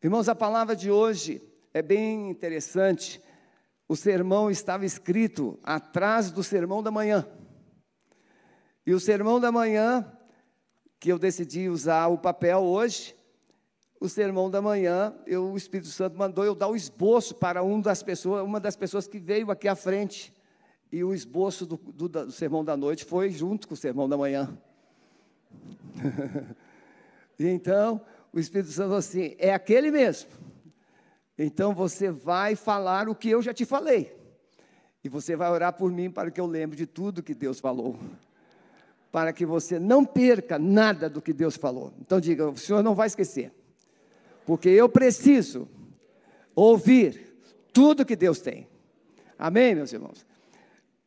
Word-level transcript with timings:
Irmãos, 0.00 0.28
a 0.28 0.34
palavra 0.34 0.76
de 0.76 0.92
hoje 0.92 1.42
é 1.74 1.82
bem 1.82 2.30
interessante. 2.30 3.20
O 3.88 3.96
sermão 3.96 4.48
estava 4.48 4.86
escrito 4.86 5.58
atrás 5.60 6.30
do 6.30 6.44
sermão 6.44 6.80
da 6.80 6.90
manhã. 6.92 7.26
E 8.86 8.94
o 8.94 9.00
sermão 9.00 9.40
da 9.40 9.50
manhã, 9.50 10.08
que 11.00 11.10
eu 11.10 11.18
decidi 11.18 11.68
usar 11.68 12.06
o 12.06 12.16
papel 12.16 12.60
hoje, 12.60 13.16
o 14.00 14.08
sermão 14.08 14.48
da 14.48 14.62
manhã, 14.62 15.12
eu, 15.26 15.50
o 15.50 15.56
Espírito 15.56 15.88
Santo 15.88 16.16
mandou 16.16 16.44
eu 16.44 16.54
dar 16.54 16.68
o 16.68 16.76
esboço 16.76 17.34
para 17.34 17.64
um 17.64 17.80
das 17.80 18.00
pessoas, 18.00 18.44
uma 18.44 18.60
das 18.60 18.76
pessoas 18.76 19.08
que 19.08 19.18
veio 19.18 19.50
aqui 19.50 19.66
à 19.66 19.74
frente. 19.74 20.32
E 20.92 21.02
o 21.02 21.12
esboço 21.12 21.66
do, 21.66 21.76
do, 21.76 22.08
do 22.08 22.30
sermão 22.30 22.64
da 22.64 22.76
noite 22.76 23.04
foi 23.04 23.30
junto 23.30 23.66
com 23.66 23.74
o 23.74 23.76
sermão 23.76 24.08
da 24.08 24.16
manhã. 24.16 24.56
e 27.36 27.48
então, 27.48 28.00
o 28.32 28.38
Espírito 28.38 28.70
Santo 28.70 28.86
falou 28.86 28.98
assim: 28.98 29.34
é 29.38 29.52
aquele 29.52 29.90
mesmo. 29.90 30.30
Então 31.38 31.74
você 31.74 32.10
vai 32.10 32.56
falar 32.56 33.08
o 33.08 33.14
que 33.14 33.30
eu 33.30 33.40
já 33.40 33.54
te 33.54 33.64
falei. 33.64 34.16
E 35.02 35.08
você 35.08 35.36
vai 35.36 35.50
orar 35.50 35.72
por 35.72 35.90
mim 35.92 36.10
para 36.10 36.30
que 36.30 36.40
eu 36.40 36.46
lembre 36.46 36.76
de 36.76 36.86
tudo 36.86 37.22
que 37.22 37.34
Deus 37.34 37.60
falou. 37.60 37.96
Para 39.12 39.32
que 39.32 39.46
você 39.46 39.78
não 39.78 40.04
perca 40.04 40.58
nada 40.58 41.08
do 41.08 41.22
que 41.22 41.32
Deus 41.32 41.56
falou. 41.56 41.92
Então 42.00 42.20
diga: 42.20 42.48
o 42.48 42.56
Senhor 42.56 42.82
não 42.82 42.94
vai 42.94 43.06
esquecer. 43.06 43.52
Porque 44.44 44.68
eu 44.68 44.88
preciso 44.88 45.68
ouvir 46.54 47.36
tudo 47.72 48.04
que 48.04 48.16
Deus 48.16 48.40
tem. 48.40 48.66
Amém, 49.38 49.74
meus 49.74 49.92
irmãos? 49.92 50.26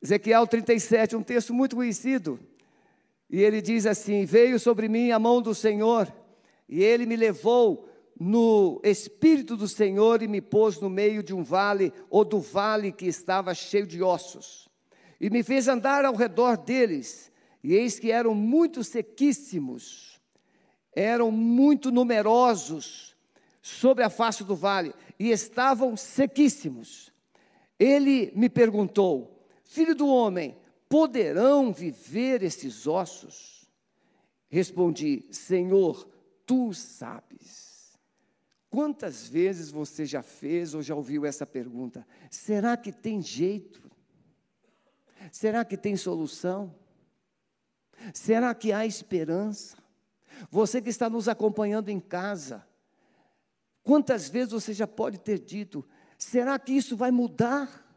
Ezequiel 0.01 0.48
37, 0.48 1.15
um 1.15 1.23
texto 1.23 1.53
muito 1.53 1.76
conhecido. 1.76 2.40
E 3.29 3.41
ele 3.41 3.62
diz 3.62 3.85
assim: 3.85 4.26
Veio 4.26 4.57
sobre 4.59 4.88
mim 4.88 5.12
a 5.12 5.20
mão 5.20 5.41
do 5.41 5.53
Senhor 5.53 6.12
e 6.71 6.81
ele 6.81 7.05
me 7.05 7.17
levou 7.17 7.89
no 8.17 8.79
espírito 8.81 9.57
do 9.57 9.67
Senhor 9.67 10.23
e 10.23 10.27
me 10.27 10.39
pôs 10.39 10.79
no 10.79 10.89
meio 10.89 11.21
de 11.21 11.34
um 11.34 11.43
vale, 11.43 11.91
ou 12.09 12.23
do 12.23 12.39
vale 12.39 12.93
que 12.93 13.05
estava 13.05 13.54
cheio 13.54 13.85
de 13.85 14.01
ossos. 14.01 14.70
E 15.20 15.29
me 15.29 15.43
fez 15.43 15.68
andar 15.68 16.05
ao 16.05 16.15
redor 16.15 16.55
deles, 16.55 17.29
e 17.62 17.76
eis 17.76 17.99
que 17.99 18.09
eram 18.09 18.34
muito 18.34 18.85
sequíssimos, 18.85 20.21
eram 20.96 21.29
muito 21.29 21.91
numerosos 21.91 23.18
sobre 23.62 24.03
a 24.03 24.09
face 24.09 24.43
do 24.46 24.55
vale, 24.55 24.93
e 25.20 25.29
estavam 25.29 25.98
sequíssimos. 25.98 27.12
Ele 27.77 28.31
me 28.34 28.49
perguntou: 28.49 29.46
Filho 29.63 29.93
do 29.93 30.07
homem, 30.07 30.55
poderão 30.87 31.74
viver 31.74 32.43
esses 32.43 32.87
ossos? 32.87 33.68
Respondi: 34.48 35.26
Senhor, 35.31 36.07
tu 36.52 36.74
sabes. 36.74 37.98
Quantas 38.70 39.26
vezes 39.26 39.71
você 39.71 40.05
já 40.05 40.21
fez 40.21 40.74
ou 40.74 40.82
já 40.82 40.93
ouviu 40.93 41.26
essa 41.26 41.46
pergunta? 41.46 42.05
Será 42.30 42.76
que 42.76 42.91
tem 42.91 43.21
jeito? 43.21 43.90
Será 45.32 45.63
que 45.63 45.77
tem 45.77 45.96
solução? 45.96 46.76
Será 48.13 48.54
que 48.54 48.74
há 48.74 48.85
esperança? 48.85 49.77
Você 50.49 50.82
que 50.82 50.90
está 50.90 51.10
nos 51.10 51.30
acompanhando 51.30 51.88
em 51.88 52.02
casa, 52.02 52.68
quantas 53.82 54.27
vezes 54.27 54.52
você 54.52 54.74
já 54.74 54.86
pode 54.86 55.20
ter 55.20 55.40
dito: 55.40 55.88
será 56.18 56.60
que 56.60 56.74
isso 56.74 56.98
vai 56.98 57.12
mudar? 57.12 57.90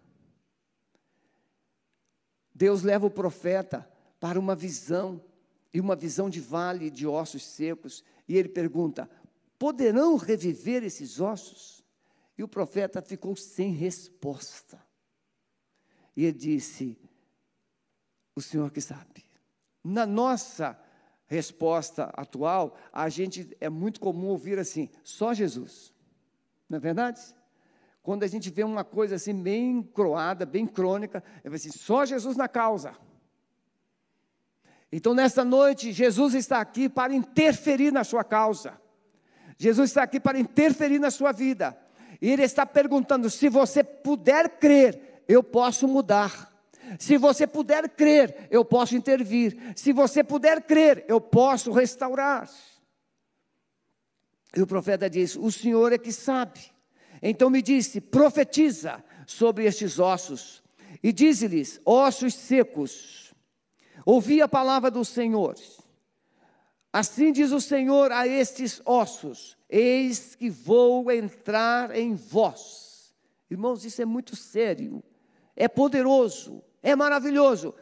Deus 2.55 2.84
leva 2.84 3.05
o 3.05 3.11
profeta 3.11 3.91
para 4.20 4.39
uma 4.39 4.55
visão, 4.55 5.20
e 5.75 5.80
uma 5.80 5.97
visão 5.97 6.30
de 6.30 6.41
vale 6.41 6.89
de 6.89 7.05
ossos 7.05 7.44
secos, 7.44 8.05
e 8.28 8.39
ele 8.39 8.48
pergunta: 8.48 9.11
poderão 9.58 10.17
reviver 10.17 10.84
esses 10.84 11.20
ossos? 11.20 11.83
E 12.39 12.42
o 12.42 12.48
profeta 12.48 13.03
ficou 13.03 13.34
sem 13.36 13.72
resposta. 13.72 14.80
E 16.17 16.25
ele 16.25 16.39
disse: 16.39 16.97
O 18.36 18.41
Senhor 18.41 18.70
que 18.70 18.80
sabe. 18.80 19.24
Na 19.83 20.07
nossa 20.07 20.79
resposta 21.27 22.05
atual, 22.14 22.77
a 22.92 23.08
gente 23.08 23.57
é 23.61 23.68
muito 23.68 23.98
comum 23.98 24.29
ouvir 24.29 24.58
assim: 24.61 24.89
só 25.02 25.34
Jesus. 25.34 25.92
Não 26.68 26.77
é 26.77 26.80
verdade? 26.80 27.20
Quando 28.01 28.23
a 28.23 28.29
gente 28.29 28.48
vê 28.51 28.63
uma 28.63 28.84
coisa 28.84 29.17
assim 29.17 29.34
bem 29.34 29.83
croada, 29.83 30.46
bem 30.46 30.68
crônica, 30.68 31.23
é 31.42 31.48
assim: 31.48 31.73
só 31.73 32.05
Jesus 32.05 32.36
na 32.36 32.46
causa. 32.46 32.96
Então, 34.96 35.12
nesta 35.12 35.44
noite, 35.44 35.90
Jesus 35.90 36.34
está 36.34 36.60
aqui 36.60 36.88
para 36.88 37.12
interferir 37.12 37.90
na 37.90 38.05
sua 38.05 38.22
causa. 38.22 38.80
Jesus 39.58 39.90
está 39.90 40.05
aqui 40.05 40.20
para 40.20 40.38
interferir 40.38 41.00
na 41.00 41.10
sua 41.10 41.32
vida. 41.32 41.77
E 42.22 42.30
Ele 42.30 42.44
está 42.44 42.64
perguntando: 42.64 43.28
se 43.28 43.48
você 43.48 43.83
puder 43.83 44.50
crer, 44.50 45.24
eu 45.27 45.42
posso 45.42 45.88
mudar. 45.88 46.48
Se 46.96 47.16
você 47.16 47.44
puder 47.44 47.88
crer, 47.88 48.46
eu 48.52 48.64
posso 48.64 48.94
intervir. 48.94 49.58
Se 49.74 49.92
você 49.92 50.22
puder 50.22 50.62
crer, 50.62 51.04
eu 51.08 51.20
posso 51.20 51.72
restaurar. 51.72 52.48
E 54.56 54.62
o 54.62 54.66
profeta 54.66 55.10
diz: 55.10 55.34
O 55.34 55.50
Senhor 55.50 55.92
é 55.92 55.98
que 55.98 56.12
sabe. 56.12 56.70
Então 57.20 57.50
me 57.50 57.60
disse: 57.60 58.00
profetiza 58.00 59.02
sobre 59.27 59.64
estes 59.64 59.98
ossos. 59.98 60.62
E 61.02 61.12
diz-lhes: 61.12 61.80
ossos 61.84 62.33
secos 62.34 63.23
Ouvi 64.04 64.42
a 64.42 64.48
palavra 64.48 64.90
do 64.90 65.04
Senhor. 65.04 65.54
Assim 66.92 67.32
diz 67.32 67.50
o 67.50 67.60
Senhor 67.60 68.12
a 68.12 68.26
estes 68.26 68.80
ossos: 68.84 69.56
Eis 69.68 70.34
que 70.34 70.50
vou 70.50 71.10
entrar 71.10 71.96
em 71.96 72.14
vós. 72.14 73.14
Irmãos, 73.50 73.84
isso 73.84 74.00
é 74.00 74.04
muito 74.04 74.36
sério, 74.36 75.02
é 75.56 75.66
poderoso, 75.68 76.62
é 76.82 76.94
maravilhoso. 76.94 77.74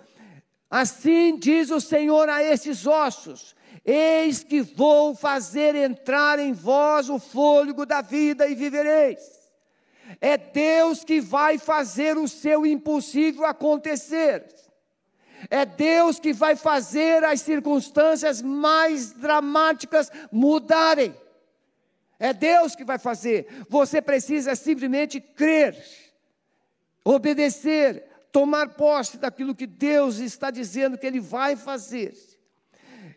Assim 0.71 1.37
diz 1.37 1.71
o 1.71 1.81
Senhor 1.81 2.29
a 2.29 2.43
estes 2.43 2.87
ossos: 2.87 3.55
Eis 3.85 4.43
que 4.43 4.63
vou 4.63 5.15
fazer 5.15 5.75
entrar 5.75 6.39
em 6.39 6.53
vós 6.53 7.11
o 7.11 7.19
fôlego 7.19 7.85
da 7.85 8.01
vida 8.01 8.47
e 8.47 8.55
vivereis. 8.55 9.21
É 10.21 10.37
Deus 10.39 11.05
que 11.05 11.21
vai 11.21 11.59
fazer 11.59 12.17
o 12.17 12.29
seu 12.29 12.65
impossível 12.65 13.45
acontecer. 13.45 14.47
É 15.51 15.65
Deus 15.65 16.19
que 16.19 16.33
vai 16.33 16.57
fazer 16.57 17.25
as 17.25 17.41
circunstâncias 17.41 18.41
mais 18.43 19.13
dramáticas 19.13 20.11
mudarem. 20.31 21.15
É 22.19 22.33
Deus 22.33 22.77
que 22.77 22.85
vai 22.85 22.99
fazer. 22.99 23.47
Você 23.69 24.01
precisa 24.01 24.55
simplesmente 24.55 25.21
crer, 25.21 25.77
obedecer, 27.05 28.05
tomar 28.31 28.71
posse 28.75 29.19
daquilo 29.19 29.55
que 29.55 29.67
Deus 29.67 30.19
está 30.19 30.51
dizendo 30.51 30.97
que 30.97 31.07
Ele 31.07 31.21
vai 31.21 31.57
fazer. 31.57 32.15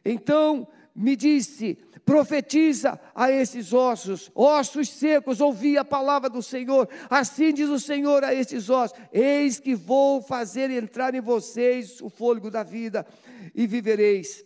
Então, 0.04 0.68
me 0.96 1.16
disse: 1.16 1.78
profetiza 2.06 3.00
a 3.16 3.32
esses 3.32 3.74
ossos, 3.74 4.32
ossos 4.36 4.90
secos, 4.90 5.42
ouvi 5.42 5.78
a 5.78 5.84
palavra 5.84 6.30
do 6.30 6.42
Senhor. 6.42 6.88
Assim 7.10 7.52
diz 7.52 7.68
o 7.68 7.80
Senhor 7.80 8.24
a 8.24 8.34
esses 8.34 8.70
ossos: 8.70 8.98
Eis 9.12 9.60
que 9.60 9.74
vou 9.74 10.22
fazer 10.22 10.70
entrar 10.70 11.16
em 11.16 11.22
vocês 11.22 12.00
o 12.02 12.10
fôlego 12.10 12.52
da 12.52 12.62
vida, 12.62 13.06
e 13.54 13.66
vivereis. 13.66 14.46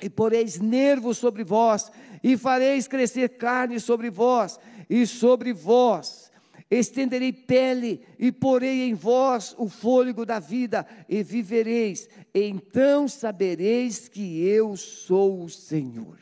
E 0.00 0.08
poreis 0.08 0.58
nervos 0.58 1.18
sobre 1.18 1.44
vós, 1.44 1.90
e 2.22 2.36
fareis 2.36 2.88
crescer 2.88 3.30
carne 3.30 3.78
sobre 3.78 4.10
vós, 4.10 4.58
e 4.88 5.06
sobre 5.06 5.52
vós 5.52 6.26
estenderei 6.70 7.32
pele 7.32 8.02
e 8.18 8.32
porei 8.32 8.88
em 8.88 8.94
vós 8.94 9.54
o 9.56 9.68
fôlego 9.68 10.26
da 10.26 10.38
vida 10.38 10.86
e 11.08 11.22
vivereis. 11.22 12.08
Então 12.34 13.06
sabereis 13.06 14.08
que 14.08 14.40
eu 14.40 14.76
sou 14.76 15.44
o 15.44 15.48
Senhor. 15.48 16.18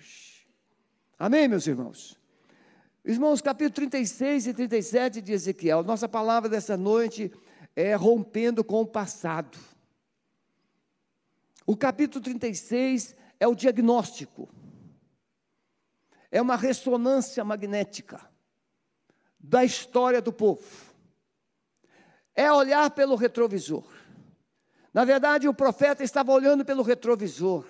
Amém, 1.18 1.46
meus 1.46 1.66
irmãos? 1.66 2.18
Irmãos, 3.04 3.40
capítulo 3.40 3.74
36 3.74 4.48
e 4.48 4.54
37 4.54 5.20
de 5.20 5.32
Ezequiel, 5.32 5.84
nossa 5.84 6.08
palavra 6.08 6.48
dessa 6.48 6.76
noite 6.76 7.30
é 7.76 7.94
rompendo 7.94 8.64
com 8.64 8.80
o 8.80 8.86
passado. 8.86 9.56
O 11.64 11.76
capítulo 11.76 12.22
36 12.22 13.14
é 13.38 13.46
o 13.46 13.54
diagnóstico, 13.54 14.48
é 16.32 16.42
uma 16.42 16.56
ressonância 16.56 17.44
magnética 17.44 18.20
da 19.38 19.64
história 19.64 20.20
do 20.20 20.32
povo. 20.32 20.64
É 22.34 22.50
olhar 22.50 22.90
pelo 22.90 23.14
retrovisor. 23.14 23.86
Na 24.92 25.04
verdade, 25.04 25.46
o 25.46 25.54
profeta 25.54 26.02
estava 26.02 26.32
olhando 26.32 26.64
pelo 26.64 26.82
retrovisor. 26.82 27.64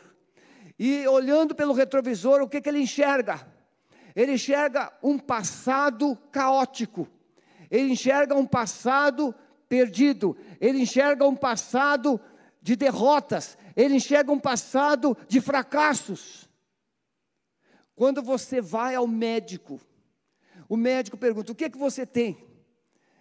E 0.78 1.06
olhando 1.06 1.54
pelo 1.54 1.72
retrovisor, 1.72 2.42
o 2.42 2.48
que, 2.48 2.60
que 2.60 2.68
ele 2.68 2.80
enxerga? 2.80 3.46
Ele 4.14 4.32
enxerga 4.32 4.92
um 5.02 5.18
passado 5.18 6.16
caótico. 6.30 7.08
Ele 7.70 7.92
enxerga 7.92 8.34
um 8.34 8.46
passado 8.46 9.34
perdido. 9.68 10.36
Ele 10.60 10.80
enxerga 10.80 11.26
um 11.26 11.36
passado 11.36 12.20
de 12.60 12.76
derrotas. 12.76 13.56
Ele 13.76 13.96
enxerga 13.96 14.30
um 14.32 14.38
passado 14.38 15.16
de 15.28 15.40
fracassos. 15.40 16.48
Quando 17.94 18.22
você 18.22 18.60
vai 18.60 18.94
ao 18.94 19.06
médico, 19.06 19.80
O 20.68 20.76
médico 20.76 21.16
pergunta: 21.16 21.52
o 21.52 21.54
que 21.54 21.64
é 21.64 21.70
que 21.70 21.78
você 21.78 22.06
tem? 22.06 22.44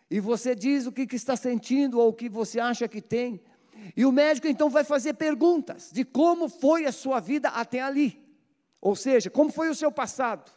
E 0.09 0.19
você 0.19 0.55
diz 0.55 0.85
o 0.85 0.91
que, 0.91 1.07
que 1.07 1.15
está 1.15 1.35
sentindo 1.35 1.99
ou 1.99 2.09
o 2.09 2.13
que 2.13 2.29
você 2.29 2.59
acha 2.59 2.87
que 2.87 3.01
tem. 3.01 3.41
E 3.95 4.05
o 4.05 4.11
médico 4.11 4.47
então 4.47 4.69
vai 4.69 4.83
fazer 4.83 5.13
perguntas 5.13 5.91
de 5.91 6.03
como 6.03 6.47
foi 6.49 6.85
a 6.85 6.91
sua 6.91 7.19
vida 7.19 7.49
até 7.49 7.81
ali. 7.81 8.21
Ou 8.81 8.95
seja, 8.95 9.29
como 9.29 9.51
foi 9.51 9.69
o 9.69 9.75
seu 9.75 9.91
passado? 9.91 10.51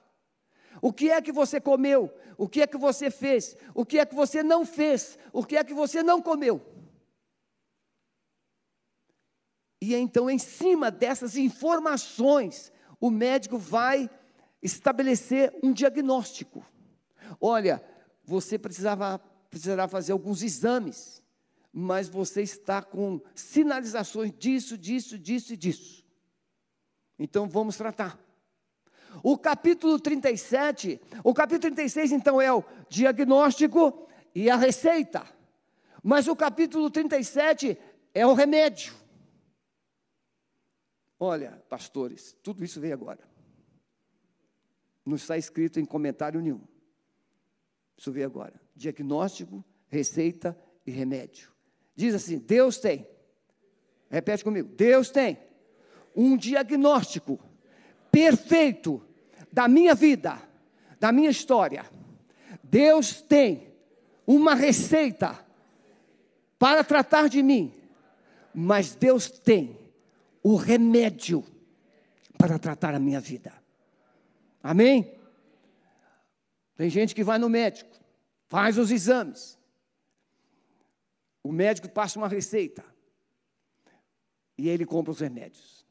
O 0.82 0.92
que 0.92 1.10
é 1.10 1.22
que 1.22 1.32
você 1.32 1.60
comeu? 1.60 2.12
O 2.36 2.48
que 2.48 2.62
é 2.62 2.66
que 2.66 2.76
você 2.76 3.10
fez? 3.10 3.56
O 3.74 3.84
que 3.84 3.98
é 3.98 4.06
que 4.06 4.14
você 4.14 4.42
não 4.42 4.66
fez? 4.66 5.18
O 5.32 5.44
que 5.44 5.56
é 5.56 5.64
que 5.64 5.72
você 5.72 6.02
não 6.02 6.20
comeu? 6.20 6.60
E 9.80 9.94
então, 9.94 10.28
em 10.28 10.38
cima 10.38 10.90
dessas 10.90 11.36
informações, 11.36 12.72
o 13.00 13.10
médico 13.10 13.58
vai 13.58 14.10
estabelecer 14.62 15.54
um 15.62 15.72
diagnóstico. 15.72 16.64
Olha, 17.40 17.82
você 18.24 18.58
precisava, 18.58 19.18
precisará 19.50 19.86
fazer 19.86 20.12
alguns 20.12 20.42
exames, 20.42 21.22
mas 21.78 22.08
você 22.08 22.40
está 22.40 22.80
com 22.80 23.20
sinalizações 23.34 24.32
disso, 24.38 24.78
disso, 24.78 25.18
disso 25.18 25.52
e 25.52 25.58
disso. 25.58 26.02
Então 27.18 27.46
vamos 27.46 27.76
tratar. 27.76 28.18
O 29.22 29.36
capítulo 29.36 30.00
37, 30.00 30.98
o 31.22 31.34
capítulo 31.34 31.74
36 31.74 32.12
então 32.12 32.40
é 32.40 32.50
o 32.50 32.64
diagnóstico 32.88 34.08
e 34.34 34.48
a 34.48 34.56
receita. 34.56 35.26
Mas 36.02 36.26
o 36.28 36.34
capítulo 36.34 36.90
37 36.90 37.78
é 38.14 38.26
o 38.26 38.32
remédio. 38.32 38.94
Olha, 41.20 41.62
pastores, 41.68 42.34
tudo 42.42 42.64
isso 42.64 42.80
veio 42.80 42.94
agora. 42.94 43.20
Não 45.04 45.16
está 45.16 45.36
escrito 45.36 45.78
em 45.78 45.84
comentário 45.84 46.40
nenhum. 46.40 46.62
Isso 47.98 48.10
veio 48.10 48.24
agora. 48.24 48.58
Diagnóstico, 48.74 49.62
receita 49.88 50.58
e 50.86 50.90
remédio. 50.90 51.54
Diz 51.96 52.14
assim: 52.14 52.38
Deus 52.38 52.78
tem. 52.78 53.06
Repete 54.10 54.44
comigo. 54.44 54.68
Deus 54.68 55.10
tem 55.10 55.38
um 56.14 56.36
diagnóstico 56.36 57.40
perfeito 58.12 59.02
da 59.52 59.66
minha 59.66 59.94
vida, 59.94 60.40
da 61.00 61.10
minha 61.10 61.30
história. 61.30 61.84
Deus 62.62 63.20
tem 63.22 63.74
uma 64.26 64.54
receita 64.54 65.44
para 66.58 66.82
tratar 66.84 67.28
de 67.28 67.42
mim, 67.42 67.74
mas 68.54 68.94
Deus 68.94 69.30
tem 69.30 69.78
o 70.42 70.56
remédio 70.56 71.44
para 72.38 72.58
tratar 72.58 72.94
a 72.94 72.98
minha 72.98 73.20
vida. 73.20 73.52
Amém? 74.62 75.14
Tem 76.76 76.90
gente 76.90 77.14
que 77.14 77.24
vai 77.24 77.38
no 77.38 77.48
médico, 77.48 77.90
faz 78.48 78.78
os 78.78 78.90
exames. 78.90 79.58
O 81.46 81.52
médico 81.52 81.88
passa 81.88 82.18
uma 82.18 82.26
receita. 82.26 82.84
E 84.58 84.68
ele 84.68 84.84
compra 84.84 85.12
os 85.12 85.20
remédios. 85.20 85.86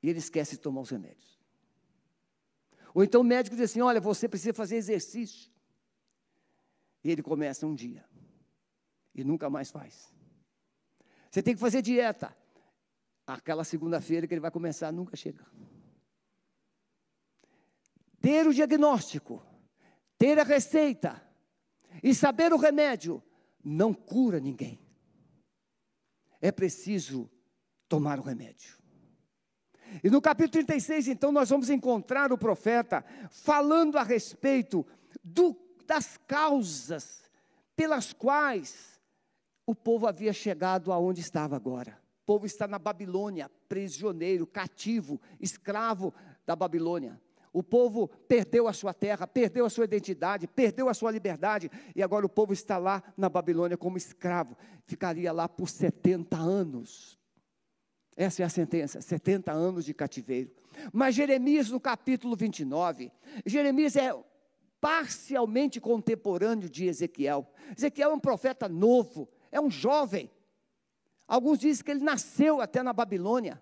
E 0.00 0.08
ele 0.08 0.20
esquece 0.20 0.52
de 0.52 0.60
tomar 0.60 0.82
os 0.82 0.90
remédios. 0.90 1.40
Ou 2.94 3.02
então 3.02 3.20
o 3.20 3.24
médico 3.24 3.56
diz 3.56 3.68
assim: 3.68 3.80
Olha, 3.80 4.00
você 4.00 4.28
precisa 4.28 4.54
fazer 4.54 4.76
exercício. 4.76 5.50
E 7.02 7.10
ele 7.10 7.20
começa 7.20 7.66
um 7.66 7.74
dia. 7.74 8.04
E 9.12 9.24
nunca 9.24 9.50
mais 9.50 9.72
faz. 9.72 10.14
Você 11.28 11.42
tem 11.42 11.54
que 11.54 11.60
fazer 11.60 11.82
dieta. 11.82 12.32
Aquela 13.26 13.64
segunda-feira 13.64 14.28
que 14.28 14.34
ele 14.34 14.40
vai 14.40 14.52
começar 14.52 14.92
nunca 14.92 15.16
chega. 15.16 15.44
Ter 18.20 18.46
o 18.46 18.54
diagnóstico, 18.54 19.44
ter 20.16 20.38
a 20.38 20.44
receita 20.44 21.20
e 22.04 22.14
saber 22.14 22.52
o 22.52 22.56
remédio 22.56 23.20
não 23.64 23.92
cura 23.92 24.40
ninguém. 24.40 24.78
É 26.40 26.50
preciso 26.50 27.30
tomar 27.88 28.18
o 28.18 28.22
remédio. 28.22 28.78
E 30.02 30.08
no 30.08 30.22
capítulo 30.22 30.52
36, 30.64 31.08
então, 31.08 31.32
nós 31.32 31.50
vamos 31.50 31.68
encontrar 31.68 32.32
o 32.32 32.38
profeta 32.38 33.04
falando 33.30 33.98
a 33.98 34.02
respeito 34.02 34.86
do, 35.22 35.56
das 35.86 36.16
causas 36.26 37.28
pelas 37.74 38.12
quais 38.12 39.00
o 39.66 39.74
povo 39.74 40.06
havia 40.06 40.32
chegado 40.32 40.92
aonde 40.92 41.20
estava 41.20 41.56
agora. 41.56 41.98
O 42.22 42.26
povo 42.26 42.46
está 42.46 42.68
na 42.68 42.78
Babilônia, 42.78 43.50
prisioneiro, 43.68 44.46
cativo, 44.46 45.20
escravo 45.40 46.14
da 46.46 46.54
Babilônia. 46.54 47.20
O 47.52 47.62
povo 47.62 48.08
perdeu 48.28 48.68
a 48.68 48.72
sua 48.72 48.94
terra, 48.94 49.26
perdeu 49.26 49.64
a 49.64 49.70
sua 49.70 49.84
identidade, 49.84 50.46
perdeu 50.46 50.88
a 50.88 50.94
sua 50.94 51.10
liberdade, 51.10 51.70
e 51.96 52.02
agora 52.02 52.24
o 52.24 52.28
povo 52.28 52.52
está 52.52 52.78
lá 52.78 53.02
na 53.16 53.28
Babilônia 53.28 53.76
como 53.76 53.96
escravo. 53.96 54.56
Ficaria 54.86 55.32
lá 55.32 55.48
por 55.48 55.68
70 55.68 56.36
anos. 56.36 57.18
Essa 58.16 58.42
é 58.42 58.46
a 58.46 58.48
sentença, 58.48 59.00
70 59.00 59.50
anos 59.50 59.84
de 59.84 59.94
cativeiro. 59.94 60.50
Mas 60.92 61.14
Jeremias, 61.14 61.70
no 61.70 61.80
capítulo 61.80 62.36
29, 62.36 63.10
Jeremias 63.44 63.96
é 63.96 64.14
parcialmente 64.80 65.80
contemporâneo 65.80 66.70
de 66.70 66.86
Ezequiel. 66.86 67.50
Ezequiel 67.76 68.12
é 68.12 68.14
um 68.14 68.20
profeta 68.20 68.68
novo, 68.68 69.28
é 69.50 69.60
um 69.60 69.70
jovem. 69.70 70.30
Alguns 71.26 71.58
dizem 71.58 71.84
que 71.84 71.90
ele 71.90 72.04
nasceu 72.04 72.60
até 72.60 72.82
na 72.82 72.92
Babilônia. 72.92 73.60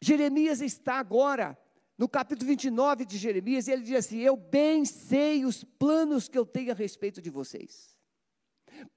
Jeremias 0.00 0.60
está 0.60 0.94
agora 0.94 1.58
no 1.98 2.08
capítulo 2.08 2.48
29 2.48 3.04
de 3.04 3.18
Jeremias, 3.18 3.68
e 3.68 3.72
ele 3.72 3.82
diz 3.82 3.98
assim: 4.06 4.20
Eu 4.20 4.34
bem 4.34 4.86
sei 4.86 5.44
os 5.44 5.62
planos 5.62 6.28
que 6.28 6.38
eu 6.38 6.46
tenho 6.46 6.72
a 6.72 6.74
respeito 6.74 7.20
de 7.20 7.28
vocês. 7.28 7.94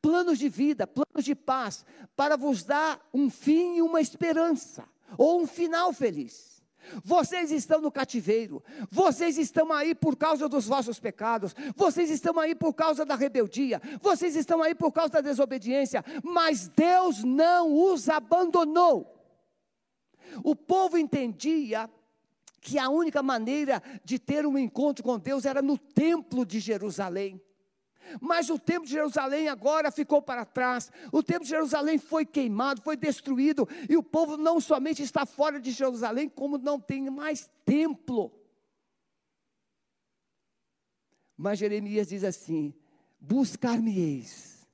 Planos 0.02 0.40
de 0.40 0.48
vida, 0.48 0.88
planos 0.88 1.26
de 1.26 1.36
paz, 1.36 1.86
para 2.16 2.38
vos 2.38 2.64
dar 2.64 3.06
um 3.14 3.30
fim 3.30 3.76
e 3.76 3.82
uma 3.82 4.00
esperança, 4.00 4.88
ou 5.18 5.42
um 5.42 5.48
final 5.48 5.92
feliz. 5.92 6.54
Vocês 7.04 7.52
estão 7.52 7.82
no 7.82 7.92
cativeiro, 7.92 8.64
vocês 8.90 9.38
estão 9.38 9.72
aí 9.72 9.94
por 9.94 10.16
causa 10.16 10.48
dos 10.48 10.66
vossos 10.66 11.00
pecados, 11.00 11.54
vocês 11.76 12.10
estão 12.10 12.40
aí 12.40 12.56
por 12.56 12.74
causa 12.74 13.06
da 13.06 13.16
rebeldia, 13.16 13.82
vocês 14.02 14.36
estão 14.36 14.62
aí 14.62 14.76
por 14.76 14.92
causa 14.92 15.14
da 15.14 15.22
desobediência, 15.22 16.04
mas 16.24 16.68
Deus 16.70 17.24
não 17.24 17.74
os 17.74 18.10
abandonou. 18.10 19.13
O 20.44 20.56
povo 20.56 20.98
entendia 20.98 21.90
que 22.62 22.80
a 22.80 22.90
única 22.90 23.22
maneira 23.22 23.84
de 24.06 24.18
ter 24.18 24.46
um 24.46 24.58
encontro 24.58 25.04
com 25.04 25.20
Deus 25.20 25.46
era 25.46 25.62
no 25.62 25.78
templo 25.78 26.46
de 26.46 26.60
Jerusalém. 26.60 27.42
Mas 28.22 28.50
o 28.50 28.60
templo 28.60 28.86
de 28.86 28.94
Jerusalém 28.94 29.50
agora 29.50 29.92
ficou 29.92 30.22
para 30.22 30.46
trás. 30.46 30.92
O 31.12 31.24
templo 31.24 31.44
de 31.44 31.50
Jerusalém 31.50 31.98
foi 31.98 32.26
queimado, 32.26 32.82
foi 32.82 32.96
destruído, 32.96 33.68
e 33.90 33.98
o 33.98 34.04
povo 34.04 34.38
não 34.38 34.60
somente 34.60 35.02
está 35.02 35.26
fora 35.26 35.60
de 35.60 35.72
Jerusalém, 35.72 36.30
como 36.30 36.58
não 36.58 36.80
tem 36.80 37.10
mais 37.10 37.50
templo. 37.66 38.32
Mas 41.36 41.60
Jeremias 41.60 42.08
diz 42.08 42.24
assim: 42.24 42.74
Buscar-me-eis 43.20 44.68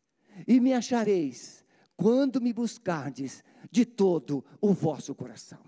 e 0.48 0.60
me 0.60 0.74
achareis, 0.74 1.66
quando 1.96 2.42
me 2.42 2.54
buscardes 2.54 3.44
de 3.72 3.86
todo 3.86 4.44
o 4.62 4.74
vosso 4.74 5.14
coração. 5.14 5.60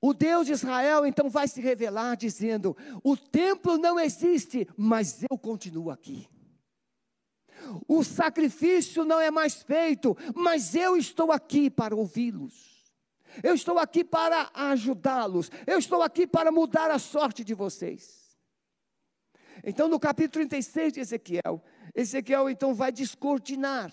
O 0.00 0.14
Deus 0.14 0.46
de 0.46 0.52
Israel 0.52 1.04
então 1.04 1.28
vai 1.28 1.48
se 1.48 1.60
revelar 1.60 2.16
dizendo: 2.16 2.76
O 3.02 3.16
templo 3.16 3.76
não 3.76 3.98
existe, 3.98 4.68
mas 4.76 5.24
eu 5.28 5.36
continuo 5.36 5.90
aqui. 5.90 6.28
O 7.86 8.04
sacrifício 8.04 9.04
não 9.04 9.20
é 9.20 9.30
mais 9.30 9.62
feito, 9.62 10.16
mas 10.34 10.74
eu 10.74 10.96
estou 10.96 11.32
aqui 11.32 11.68
para 11.68 11.96
ouvi-los. 11.96 12.78
Eu 13.42 13.54
estou 13.54 13.78
aqui 13.78 14.04
para 14.04 14.50
ajudá-los. 14.54 15.50
Eu 15.66 15.78
estou 15.78 16.02
aqui 16.02 16.26
para 16.26 16.50
mudar 16.50 16.90
a 16.90 16.98
sorte 16.98 17.44
de 17.44 17.54
vocês. 17.54 18.36
Então, 19.64 19.88
no 19.88 19.98
capítulo 19.98 20.46
36 20.46 20.92
de 20.92 21.00
Ezequiel, 21.00 21.62
Ezequiel 21.94 22.48
então 22.48 22.74
vai 22.74 22.92
descortinar, 22.92 23.92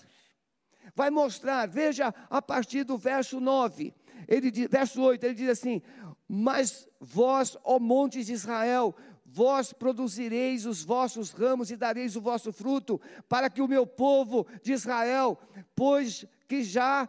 vai 0.96 1.10
mostrar, 1.10 1.68
veja 1.68 2.12
a 2.28 2.42
partir 2.42 2.82
do 2.82 2.98
verso 2.98 3.38
9 3.38 3.94
ele 4.28 4.50
diz, 4.50 4.68
verso 4.68 5.00
8, 5.00 5.24
ele 5.24 5.34
diz 5.34 5.48
assim: 5.48 5.80
Mas 6.28 6.88
vós, 7.00 7.56
ó 7.62 7.78
montes 7.78 8.26
de 8.26 8.32
Israel, 8.32 8.94
vós 9.24 9.72
produzireis 9.72 10.66
os 10.66 10.82
vossos 10.82 11.30
ramos 11.30 11.70
e 11.70 11.76
dareis 11.76 12.16
o 12.16 12.20
vosso 12.20 12.52
fruto, 12.52 13.00
para 13.28 13.48
que 13.48 13.62
o 13.62 13.68
meu 13.68 13.86
povo 13.86 14.46
de 14.62 14.72
Israel, 14.72 15.38
pois 15.74 16.24
que 16.48 16.62
já 16.62 17.08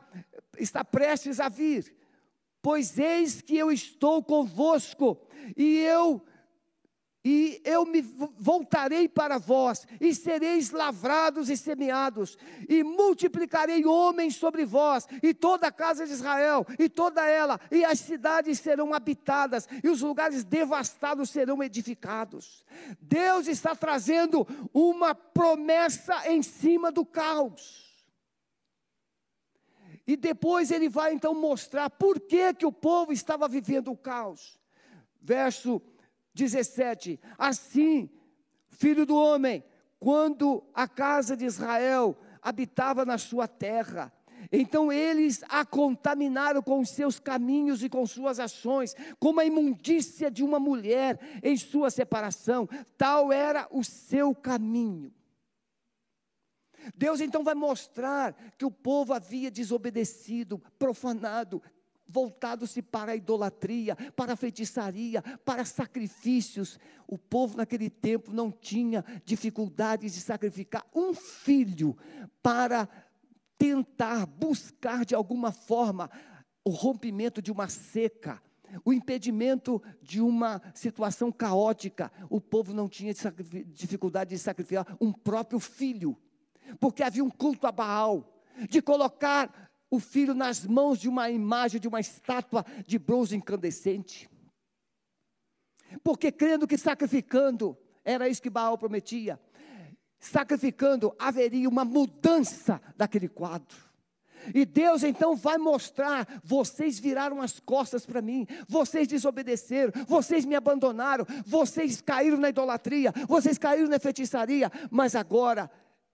está 0.57 0.83
prestes 0.83 1.39
a 1.39 1.49
vir, 1.49 1.95
pois 2.61 2.97
eis 2.99 3.41
que 3.41 3.57
eu 3.57 3.71
estou 3.71 4.23
convosco, 4.23 5.17
e 5.55 5.77
eu 5.77 6.21
e 7.29 7.61
eu 7.65 7.85
me 7.85 8.01
voltarei 8.01 9.09
para 9.09 9.37
vós, 9.37 9.85
e 9.99 10.15
sereis 10.15 10.71
lavrados 10.71 11.49
e 11.49 11.57
semeados, 11.57 12.37
e 12.69 12.85
multiplicarei 12.85 13.85
homens 13.85 14.37
sobre 14.37 14.63
vós, 14.63 15.05
e 15.21 15.33
toda 15.33 15.67
a 15.67 15.71
casa 15.71 16.07
de 16.07 16.13
Israel, 16.13 16.65
e 16.79 16.87
toda 16.87 17.27
ela, 17.27 17.59
e 17.69 17.83
as 17.83 17.99
cidades 17.99 18.61
serão 18.61 18.93
habitadas, 18.93 19.67
e 19.83 19.89
os 19.89 20.01
lugares 20.01 20.45
devastados 20.45 21.29
serão 21.29 21.61
edificados. 21.61 22.63
Deus 23.01 23.49
está 23.49 23.75
trazendo 23.75 24.47
uma 24.73 25.13
promessa 25.13 26.31
em 26.31 26.41
cima 26.41 26.93
do 26.93 27.05
caos. 27.05 27.93
E 30.07 30.15
depois 30.15 30.71
ele 30.71 30.87
vai 30.87 31.11
então 31.11 31.35
mostrar 31.35 31.89
por 31.89 32.21
que, 32.21 32.53
que 32.53 32.65
o 32.65 32.71
povo 32.71 33.11
estava 33.11 33.49
vivendo 33.49 33.91
o 33.91 33.97
caos. 33.97 34.57
Verso 35.21 35.81
17: 36.37 37.19
Assim, 37.37 38.09
filho 38.69 39.05
do 39.05 39.15
homem, 39.15 39.63
quando 39.99 40.63
a 40.73 40.87
casa 40.87 41.35
de 41.35 41.45
Israel 41.45 42.15
habitava 42.41 43.03
na 43.03 43.17
sua 43.17 43.47
terra, 43.47 44.13
então 44.51 44.91
eles 44.91 45.43
a 45.49 45.65
contaminaram 45.65 46.61
com 46.61 46.85
seus 46.85 47.19
caminhos 47.19 47.83
e 47.83 47.89
com 47.89 48.05
suas 48.05 48.39
ações, 48.39 48.95
como 49.19 49.39
a 49.39 49.45
imundícia 49.45 50.29
de 50.29 50.43
uma 50.43 50.59
mulher 50.59 51.19
em 51.43 51.57
sua 51.57 51.89
separação, 51.89 52.69
tal 52.97 53.31
era 53.33 53.67
o 53.71 53.83
seu 53.83 54.33
caminho. 54.35 55.11
Deus 56.95 57.19
então 57.19 57.43
vai 57.43 57.55
mostrar 57.55 58.33
que 58.57 58.63
o 58.63 58.71
povo 58.71 59.13
havia 59.13 59.51
desobedecido, 59.51 60.59
profanado, 60.79 61.61
voltado-se 62.07 62.81
para 62.81 63.11
a 63.11 63.15
idolatria, 63.15 63.95
para 64.15 64.33
a 64.33 64.35
feitiçaria, 64.35 65.21
para 65.43 65.65
sacrifícios. 65.65 66.79
O 67.07 67.17
povo 67.17 67.57
naquele 67.57 67.89
tempo 67.89 68.31
não 68.31 68.51
tinha 68.51 69.03
dificuldades 69.25 70.13
de 70.13 70.21
sacrificar 70.21 70.85
um 70.95 71.13
filho 71.13 71.97
para 72.41 72.87
tentar 73.57 74.25
buscar 74.25 75.03
de 75.03 75.15
alguma 75.15 75.51
forma 75.51 76.09
o 76.63 76.69
rompimento 76.69 77.41
de 77.41 77.51
uma 77.51 77.69
seca, 77.69 78.41
o 78.83 78.91
impedimento 78.91 79.81
de 80.01 80.21
uma 80.21 80.61
situação 80.73 81.31
caótica. 81.31 82.11
O 82.29 82.39
povo 82.39 82.73
não 82.73 82.87
tinha 82.87 83.13
dificuldade 83.67 84.31
de 84.31 84.37
sacrificar 84.37 84.85
um 84.99 85.11
próprio 85.11 85.59
filho, 85.59 86.17
porque 86.79 87.03
havia 87.03 87.23
um 87.23 87.29
culto 87.29 87.65
a 87.65 87.71
Baal, 87.71 88.43
de 88.69 88.81
colocar 88.81 89.71
o 89.89 89.99
filho 89.99 90.33
nas 90.33 90.65
mãos 90.65 90.99
de 90.99 91.07
uma 91.07 91.29
imagem, 91.29 91.79
de 91.79 91.87
uma 91.87 91.99
estátua 91.99 92.65
de 92.85 92.99
bronze 92.99 93.35
incandescente. 93.35 94.29
Porque 96.03 96.31
crendo 96.31 96.67
que 96.67 96.77
sacrificando, 96.77 97.77
era 98.03 98.27
isso 98.27 98.41
que 98.41 98.49
Baal 98.49 98.77
prometia, 98.77 99.39
sacrificando 100.19 101.15
haveria 101.17 101.69
uma 101.69 101.85
mudança 101.85 102.81
daquele 102.95 103.29
quadro. 103.29 103.87
E 104.53 104.65
Deus 104.65 105.03
então 105.03 105.35
vai 105.35 105.57
mostrar: 105.57 106.27
vocês 106.43 106.99
viraram 106.99 107.41
as 107.41 107.59
costas 107.59 108.05
para 108.05 108.21
mim, 108.21 108.47
vocês 108.67 109.07
desobedeceram, 109.07 109.91
vocês 110.05 110.45
me 110.45 110.55
abandonaram, 110.55 111.25
vocês 111.45 112.01
caíram 112.01 112.37
na 112.37 112.49
idolatria, 112.49 113.13
vocês 113.27 113.57
caíram 113.57 113.89
na 113.89 113.99
feitiçaria, 113.99 114.71
mas 114.89 115.15
agora 115.15 115.69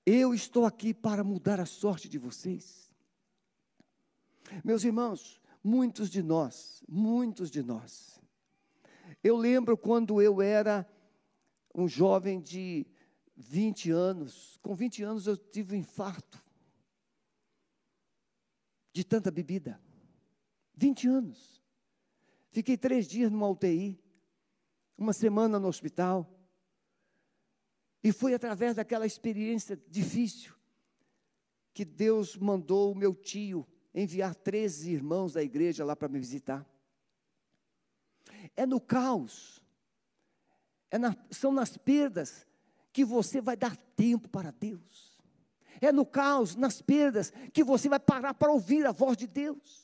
eu 0.05 0.33
estou 0.33 0.65
aqui 0.65 0.93
para 0.93 1.23
mudar 1.23 1.59
a 1.59 1.65
sorte 1.65 2.09
de 2.09 2.17
vocês. 2.17 2.82
Meus 4.63 4.83
irmãos, 4.83 5.41
muitos 5.63 6.09
de 6.09 6.21
nós, 6.21 6.83
muitos 6.87 7.49
de 7.49 7.63
nós. 7.63 8.21
Eu 9.23 9.37
lembro 9.37 9.77
quando 9.77 10.21
eu 10.21 10.41
era 10.41 10.87
um 11.73 11.87
jovem 11.87 12.41
de 12.41 12.85
20 13.35 13.91
anos, 13.91 14.59
com 14.61 14.75
20 14.75 15.03
anos 15.03 15.27
eu 15.27 15.37
tive 15.37 15.75
um 15.75 15.79
infarto 15.79 16.43
de 18.91 19.03
tanta 19.03 19.31
bebida. 19.31 19.81
20 20.75 21.07
anos. 21.07 21.61
Fiquei 22.51 22.77
três 22.77 23.07
dias 23.07 23.31
numa 23.31 23.49
UTI, 23.49 23.99
uma 24.97 25.13
semana 25.13 25.59
no 25.59 25.67
hospital. 25.67 26.29
E 28.03 28.11
foi 28.11 28.33
através 28.33 28.75
daquela 28.75 29.05
experiência 29.05 29.81
difícil 29.87 30.53
que 31.73 31.83
Deus 31.83 32.35
mandou 32.35 32.91
o 32.91 32.95
meu 32.95 33.15
tio 33.15 33.65
enviar 33.93 34.35
13 34.35 34.91
irmãos 34.91 35.33
da 35.33 35.43
igreja 35.43 35.85
lá 35.85 35.95
para 35.95 36.07
me 36.07 36.19
visitar. 36.19 36.65
É 38.55 38.65
no 38.65 38.79
caos, 38.79 39.61
é 40.89 40.97
na, 40.97 41.15
são 41.29 41.51
nas 41.51 41.77
perdas 41.77 42.45
que 42.91 43.03
você 43.03 43.41
vai 43.41 43.55
dar 43.55 43.75
tempo 43.75 44.29
para 44.29 44.51
Deus. 44.51 45.13
É 45.81 45.91
no 45.91 46.05
caos, 46.05 46.55
nas 46.55 46.81
perdas, 46.81 47.33
que 47.51 47.63
você 47.63 47.89
vai 47.89 47.99
parar 47.99 48.33
para 48.33 48.51
ouvir 48.51 48.85
a 48.85 48.91
voz 48.91 49.17
de 49.17 49.27
Deus. 49.27 49.83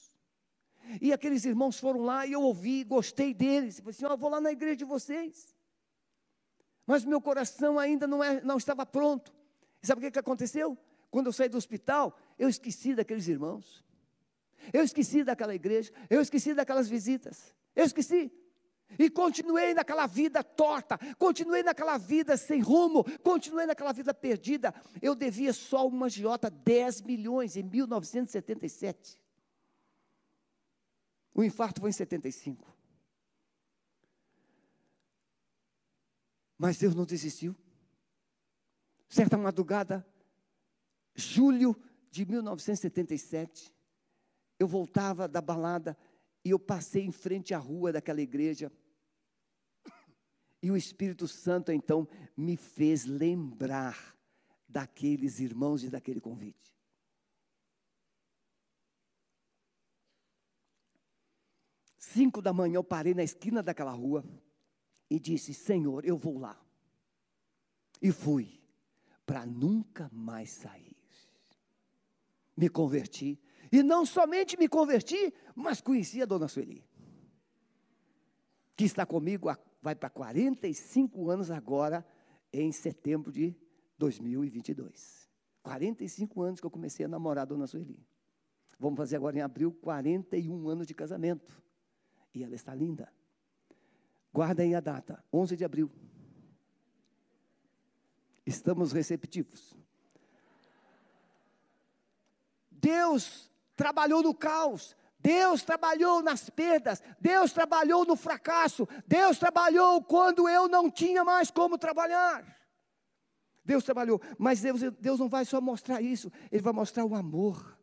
E 1.02 1.12
aqueles 1.12 1.46
irmãos 1.46 1.80
foram 1.80 2.02
lá 2.02 2.26
e 2.26 2.32
eu 2.32 2.42
ouvi, 2.42 2.84
gostei 2.84 3.34
deles. 3.34 3.80
Falei 3.80 3.92
assim: 3.92 4.06
oh, 4.06 4.10
eu 4.10 4.18
vou 4.18 4.30
lá 4.30 4.40
na 4.40 4.52
igreja 4.52 4.78
de 4.78 4.86
vocês. 4.86 5.56
Mas 6.86 7.06
meu 7.06 7.22
coração 7.22 7.78
ainda 7.78 8.08
não, 8.08 8.24
é, 8.24 8.42
não 8.42 8.58
estava 8.58 8.86
pronto. 8.86 9.34
E 9.82 9.88
sabe 9.88 10.00
o 10.00 10.02
que, 10.04 10.12
que 10.12 10.20
aconteceu? 10.20 10.78
Quando 11.12 11.28
eu 11.28 11.34
saí 11.34 11.50
do 11.50 11.58
hospital, 11.58 12.18
eu 12.38 12.50
esqueci 12.50 12.96
daqueles 12.96 13.28
irmãos. 13.28 13.84
Eu 14.74 14.84
esqueci 14.84 15.24
daquela 15.24 15.56
igreja, 15.56 15.92
eu 16.10 16.22
esqueci 16.22 16.54
daquelas 16.54 16.90
visitas, 16.90 17.54
eu 17.76 17.86
esqueci. 17.86 18.32
E 18.98 19.10
continuei 19.10 19.74
naquela 19.74 20.08
vida 20.08 20.44
torta, 20.44 20.98
continuei 21.18 21.62
naquela 21.62 21.98
vida 21.98 22.36
sem 22.36 22.60
rumo, 22.60 23.04
continuei 23.22 23.68
naquela 23.68 23.94
vida 23.94 24.14
perdida. 24.14 24.74
Eu 25.02 25.14
devia 25.14 25.54
só 25.54 25.88
uma 25.88 26.08
agiota 26.08 26.50
10 26.50 27.02
milhões 27.02 27.56
em 27.56 27.62
1977. 27.62 29.22
O 31.36 31.44
infarto 31.44 31.82
foi 31.82 31.92
em 31.92 31.94
75. 31.94 32.68
Mas 36.58 36.78
Deus 36.78 36.96
não 36.96 37.06
desistiu. 37.06 37.56
Certa 39.08 39.38
madrugada, 39.38 40.06
julho 41.16 41.76
de 42.12 42.26
1977, 42.26 43.74
eu 44.60 44.68
voltava 44.68 45.28
da 45.28 45.42
balada 45.42 45.98
e 46.44 46.50
eu 46.50 46.60
passei 46.60 47.04
em 47.04 47.12
frente 47.12 47.54
à 47.54 47.58
rua 47.58 47.94
daquela 47.94 48.22
igreja. 48.22 48.72
E 50.62 50.70
o 50.70 50.76
Espírito 50.76 51.26
Santo 51.26 51.72
então 51.72 52.06
me 52.36 52.58
fez 52.58 53.06
lembrar 53.06 54.14
daqueles 54.68 55.40
irmãos 55.40 55.84
e 55.84 55.90
daquele 55.90 56.20
convite. 56.20 56.76
Cinco 61.98 62.42
da 62.42 62.52
manhã 62.52 62.76
eu 62.76 62.84
parei 62.84 63.14
na 63.14 63.24
esquina 63.24 63.64
daquela 63.64 63.92
rua 63.92 64.26
e 65.10 65.18
disse: 65.20 65.54
Senhor, 65.54 66.06
eu 66.06 66.18
vou 66.18 66.38
lá. 66.38 66.60
E 68.02 68.12
fui, 68.12 68.60
para 69.26 69.46
nunca 69.46 70.10
mais 70.12 70.50
sair. 70.50 70.98
Me 72.58 72.68
converti, 72.68 73.40
e 73.72 73.84
não 73.84 74.06
somente 74.06 74.58
me 74.58 74.68
converti, 74.68 75.34
mas 75.56 75.82
conheci 75.82 76.22
a 76.22 76.26
dona 76.26 76.48
Sueli. 76.48 76.84
Que 78.76 78.86
está 78.86 79.06
comigo, 79.06 79.50
vai 79.82 79.96
para 79.96 80.10
45 80.10 81.30
anos 81.30 81.52
agora, 81.52 82.06
em 82.52 82.72
setembro 82.72 83.32
de 83.32 83.56
2022. 83.98 85.30
45 85.62 86.42
anos 86.42 86.60
que 86.60 86.66
eu 86.66 86.72
comecei 86.72 87.06
a 87.06 87.10
namorar 87.10 87.44
a 87.44 87.46
dona 87.46 87.68
Sueli. 87.68 88.04
Vamos 88.80 88.98
fazer 88.98 89.18
agora 89.18 89.38
em 89.38 89.42
abril 89.42 89.72
41 89.72 90.70
anos 90.70 90.88
de 90.88 90.94
casamento. 90.94 91.62
E 92.34 92.44
ela 92.44 92.56
está 92.56 92.74
linda. 92.74 93.12
Guarda 94.32 94.64
aí 94.64 94.74
a 94.74 94.80
data, 94.80 95.24
11 95.34 95.58
de 95.58 95.66
abril. 95.66 95.92
Estamos 98.46 98.92
receptivos. 98.92 99.78
Deus 102.72 103.52
trabalhou 103.80 104.22
no 104.22 104.36
caos, 104.36 104.94
Deus 105.22 105.64
trabalhou 105.64 106.22
nas 106.22 106.50
perdas, 106.50 107.02
Deus 107.18 107.54
trabalhou 107.54 108.04
no 108.04 108.18
fracasso, 108.18 108.86
Deus 109.08 109.40
trabalhou 109.40 110.04
quando 110.04 110.50
eu 110.50 110.68
não 110.68 110.92
tinha 110.92 111.24
mais 111.24 111.50
como 111.50 111.78
trabalhar. 111.78 112.44
Deus 113.64 113.86
trabalhou, 113.86 114.22
mas 114.38 114.60
Deus, 114.60 114.82
Deus 115.00 115.18
não 115.18 115.30
vai 115.30 115.46
só 115.46 115.62
mostrar 115.62 116.02
isso, 116.02 116.30
Ele 116.52 116.62
vai 116.62 116.74
mostrar 116.74 117.06
o 117.06 117.16
amor. 117.16 117.80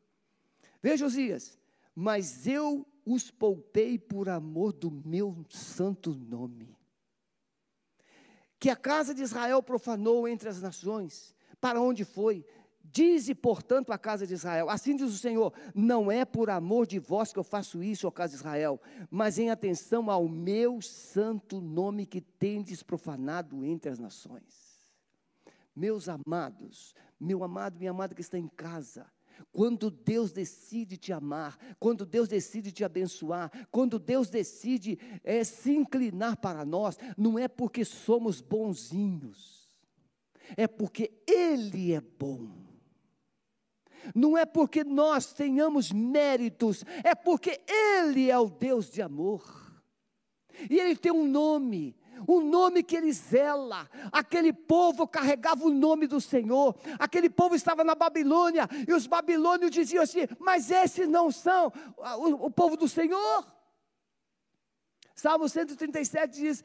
Veja, 0.83 1.07
Osias, 1.07 1.59
mas 1.95 2.47
eu 2.47 2.87
os 3.03 3.31
poupei 3.31 3.99
por 3.99 4.29
amor 4.29 4.75
do 4.75 4.91
meu 4.91 5.47
santo 5.49 6.15
nome. 6.15 6.77
Que 8.59 8.69
a 8.69 8.77
casa 8.77 9.15
de 9.15 9.23
Israel 9.23 9.63
profanou 9.63 10.29
entre 10.29 10.47
as 10.47 10.61
nações, 10.61 11.35
para 11.59 11.81
onde 11.81 12.05
foi, 12.05 12.45
Dize, 12.93 13.35
portanto, 13.35 13.93
à 13.93 13.99
casa 13.99 14.27
de 14.27 14.35
Israel: 14.35 14.69
Assim 14.71 14.97
diz 14.97 15.13
o 15.13 15.19
Senhor: 15.19 15.53
Não 15.75 16.11
é 16.11 16.25
por 16.25 16.51
amor 16.51 16.87
de 16.87 16.99
vós 16.99 17.33
que 17.33 17.39
eu 17.39 17.45
faço 17.45 17.83
isso, 17.83 18.07
ó 18.07 18.11
casa 18.11 18.33
de 18.33 18.37
Israel, 18.39 18.81
mas 19.11 19.39
em 19.39 19.51
atenção 19.51 20.11
ao 20.11 20.29
meu 20.29 20.81
santo 20.81 21.61
nome 21.61 22.07
que 22.07 22.21
tendes 22.21 22.83
profanado 22.83 23.65
entre 23.65 23.91
as 23.91 23.99
nações. 23.99 24.67
Meus 25.75 26.09
amados, 26.09 26.95
meu 27.21 27.45
amado, 27.45 27.79
minha 27.79 27.91
amada 27.91 28.15
que 28.15 28.23
está 28.23 28.39
em 28.39 28.49
casa, 28.49 29.07
quando 29.53 29.91
Deus 29.91 30.33
decide 30.33 30.97
te 30.97 31.13
amar, 31.13 31.59
quando 31.79 32.07
Deus 32.07 32.29
decide 32.29 32.73
te 32.73 32.85
abençoar, 32.85 33.51
quando 33.71 33.99
Deus 33.99 34.31
decide 34.31 34.99
é, 35.23 35.45
se 35.45 35.73
inclinar 35.73 36.39
para 36.39 36.65
nós, 36.65 36.97
não 37.17 37.39
é 37.39 37.47
porque 37.49 37.85
somos 37.85 38.41
bonzinhos, 38.41 39.69
é 40.57 40.67
porque 40.67 41.23
Ele 41.27 41.93
é 41.93 42.01
bom. 42.01 42.66
Não 44.15 44.37
é 44.37 44.45
porque 44.45 44.85
nós 44.85 45.33
tenhamos 45.33 45.93
méritos, 45.93 46.85
é 47.05 47.15
porque 47.15 47.61
Ele 47.69 48.31
é 48.31 48.39
o 48.39 48.49
Deus 48.49 48.91
de 48.91 49.03
amor. 49.03 49.43
E 50.71 50.79
Ele 50.79 50.97
tem 50.97 51.13
um 51.13 51.27
nome, 51.27 51.97
o 52.27 52.41
nome 52.41 52.83
que 52.83 52.97
ele 52.97 53.13
zela. 53.13 53.89
Aquele 54.13 54.53
povo 54.53 55.07
carregava 55.07 55.65
o 55.65 55.71
nome 55.71 56.07
do 56.07 56.21
Senhor. 56.21 56.77
Aquele 56.99 57.29
povo 57.29 57.55
estava 57.55 57.83
na 57.83 57.95
Babilônia 57.95 58.69
e 58.87 58.93
os 58.93 59.07
babilônios 59.07 59.71
diziam 59.71 60.03
assim: 60.03 60.27
Mas 60.39 60.71
esses 60.71 61.09
não 61.09 61.31
são 61.31 61.73
o, 61.97 62.47
o 62.47 62.51
povo 62.51 62.77
do 62.77 62.89
Senhor. 62.89 63.47
Salmo 65.15 65.49
137 65.49 66.41
diz: 66.41 66.65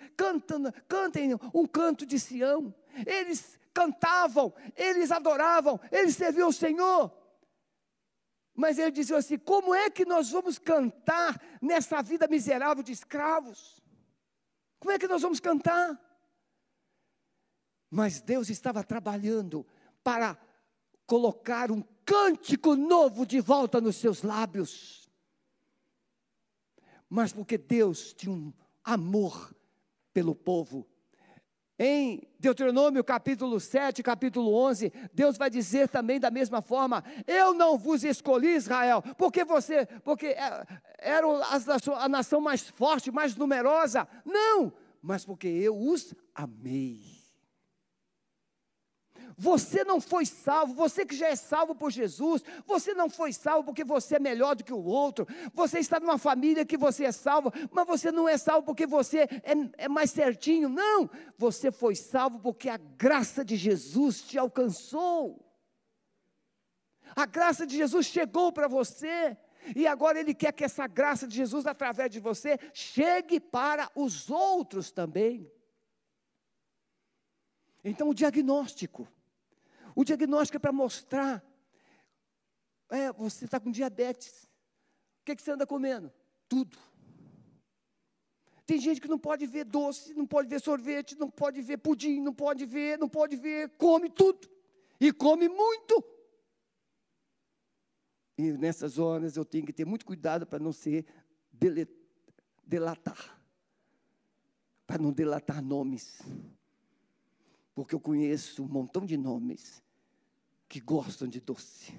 cantem 0.88 1.34
um 1.54 1.66
canto 1.66 2.06
de 2.06 2.20
Sião. 2.20 2.74
Eles 3.06 3.58
cantavam, 3.74 4.54
eles 4.76 5.12
adoravam, 5.12 5.80
eles 5.92 6.16
serviam 6.16 6.50
o 6.50 6.54
Senhor. 6.54 7.12
Mas 8.56 8.78
ele 8.78 8.92
dizia 8.92 9.18
assim: 9.18 9.38
como 9.38 9.74
é 9.74 9.90
que 9.90 10.06
nós 10.06 10.30
vamos 10.30 10.58
cantar 10.58 11.40
nessa 11.62 12.02
vida 12.02 12.28
miserável 12.28 12.84
de 12.84 12.92
escravos? 12.92 13.82
Como 14.80 14.92
é 14.92 15.00
que 15.00 15.08
nós 15.08 15.22
vamos 15.22 15.40
cantar? 15.40 16.00
Mas 17.90 18.22
Deus 18.22 18.50
estava 18.50 18.84
trabalhando 18.84 19.66
para 20.04 20.38
colocar 21.06 21.72
um 21.72 21.84
cântico 22.06 22.76
novo 22.76 23.26
de 23.26 23.40
volta 23.40 23.80
nos 23.80 23.98
seus 23.98 24.24
lábios. 24.24 25.10
Mas 27.10 27.34
porque 27.34 27.58
Deus 27.58 28.14
tinha 28.14 28.32
um 28.32 28.54
amor 28.84 29.54
pelo 30.14 30.34
povo, 30.34 30.88
em 31.84 32.22
Deuteronômio 32.40 33.04
capítulo 33.04 33.60
7, 33.60 34.04
capítulo 34.04 34.54
11, 34.54 34.94
Deus 35.12 35.36
vai 35.36 35.50
dizer 35.50 35.90
também 35.90 36.20
da 36.20 36.30
mesma 36.30 36.62
forma: 36.62 37.04
Eu 37.26 37.56
não 37.56 37.76
vos 37.76 38.04
escolhi, 38.04 38.56
Israel, 38.56 39.04
porque 39.18 39.44
você, 39.44 39.88
porque 40.04 40.28
é, 40.28 40.64
era 41.00 41.26
a 41.98 42.08
nação 42.08 42.40
mais 42.40 42.70
forte, 42.70 43.10
mais 43.10 43.36
numerosa. 43.36 44.08
Não, 44.24 44.72
mas 45.02 45.26
porque 45.26 45.48
eu 45.48 45.76
os 45.76 46.14
amei. 46.36 47.21
Você 49.38 49.84
não 49.84 50.00
foi 50.00 50.26
salvo, 50.26 50.74
você 50.74 51.06
que 51.06 51.16
já 51.16 51.28
é 51.28 51.36
salvo 51.36 51.76
por 51.76 51.92
Jesus, 51.92 52.44
você 52.66 52.94
não 52.94 53.10
foi 53.10 53.34
salvo 53.34 53.66
porque 53.66 53.84
você 53.84 54.16
é 54.16 54.20
melhor 54.20 54.56
do 54.56 54.64
que 54.64 54.74
o 54.74 54.84
outro, 54.84 55.28
você 55.54 55.80
está 55.80 56.00
numa 56.00 56.18
família 56.18 56.66
que 56.66 56.78
você 56.78 57.06
é 57.06 57.12
salvo, 57.12 57.52
mas 57.72 57.88
você 57.88 58.12
não 58.12 58.28
é 58.28 58.38
salvo 58.38 58.66
porque 58.66 58.86
você 58.86 59.20
é, 59.20 59.54
é 59.78 59.88
mais 59.88 60.12
certinho, 60.12 60.70
não, 60.70 61.10
você 61.38 61.72
foi 61.72 61.96
salvo 61.96 62.40
porque 62.40 62.70
a 62.70 62.78
graça 62.78 63.44
de 63.44 63.56
Jesus 63.56 64.22
te 64.22 64.38
alcançou, 64.38 65.44
a 67.16 67.26
graça 67.26 67.66
de 67.66 67.76
Jesus 67.78 68.06
chegou 68.06 68.52
para 68.52 68.68
você, 68.68 69.38
e 69.76 69.86
agora 69.86 70.20
Ele 70.20 70.34
quer 70.34 70.52
que 70.54 70.64
essa 70.64 70.88
graça 70.88 71.28
de 71.28 71.36
Jesus, 71.36 71.66
através 71.66 72.10
de 72.10 72.20
você, 72.20 72.58
chegue 72.74 73.40
para 73.40 73.92
os 73.96 74.30
outros 74.30 74.92
também. 74.92 75.52
Então, 77.84 78.10
o 78.10 78.14
diagnóstico. 78.14 79.08
O 79.96 80.04
diagnóstico 80.04 80.58
é 80.58 80.60
para 80.60 80.72
mostrar. 80.72 81.44
É, 82.90 83.12
você 83.12 83.46
está 83.46 83.60
com 83.60 83.72
diabetes. 83.72 84.44
O 85.22 85.26
que, 85.26 85.36
que 85.36 85.42
você 85.42 85.52
anda 85.52 85.68
comendo? 85.68 86.12
Tudo. 86.48 86.78
Tem 88.66 88.80
gente 88.80 89.02
que 89.02 89.08
não 89.08 89.20
pode 89.20 89.46
ver 89.46 89.66
doce, 89.66 90.14
não 90.14 90.26
pode 90.26 90.48
ver 90.48 90.62
sorvete, 90.62 91.18
não 91.18 91.30
pode 91.30 91.62
ver 91.62 91.78
pudim, 91.78 92.22
não 92.22 92.34
pode 92.34 92.66
ver, 92.66 92.98
não 92.98 93.10
pode 93.10 93.36
ver, 93.36 93.70
come 93.78 94.10
tudo. 94.10 94.50
E 95.00 95.12
come 95.12 95.50
muito. 95.50 96.04
E 98.38 98.54
nessas 98.54 98.98
horas 98.98 99.36
eu 99.36 99.44
tenho 99.44 99.66
que 99.66 99.74
ter 99.74 99.86
muito 99.86 100.06
cuidado 100.06 100.48
para 100.48 100.60
não 100.60 100.72
ser 100.72 101.06
delatar. 102.64 103.40
Para 104.88 104.98
não 104.98 105.12
delatar 105.12 105.62
nomes. 105.62 106.22
Porque 107.74 107.96
eu 107.96 108.00
conheço 108.00 108.64
um 108.64 108.68
montão 108.68 109.06
de 109.06 109.18
nomes 109.18 109.82
que 110.68 110.80
gostam 110.80 111.28
de 111.28 111.40
doce. 111.40 111.94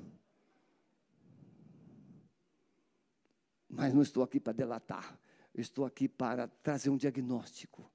Mas 3.68 3.94
não 3.94 4.02
estou 4.02 4.22
aqui 4.22 4.38
para 4.38 4.52
delatar. 4.52 5.18
Estou 5.54 5.84
aqui 5.84 6.08
para 6.08 6.48
trazer 6.48 6.90
um 6.90 6.96
diagnóstico. 6.96 7.90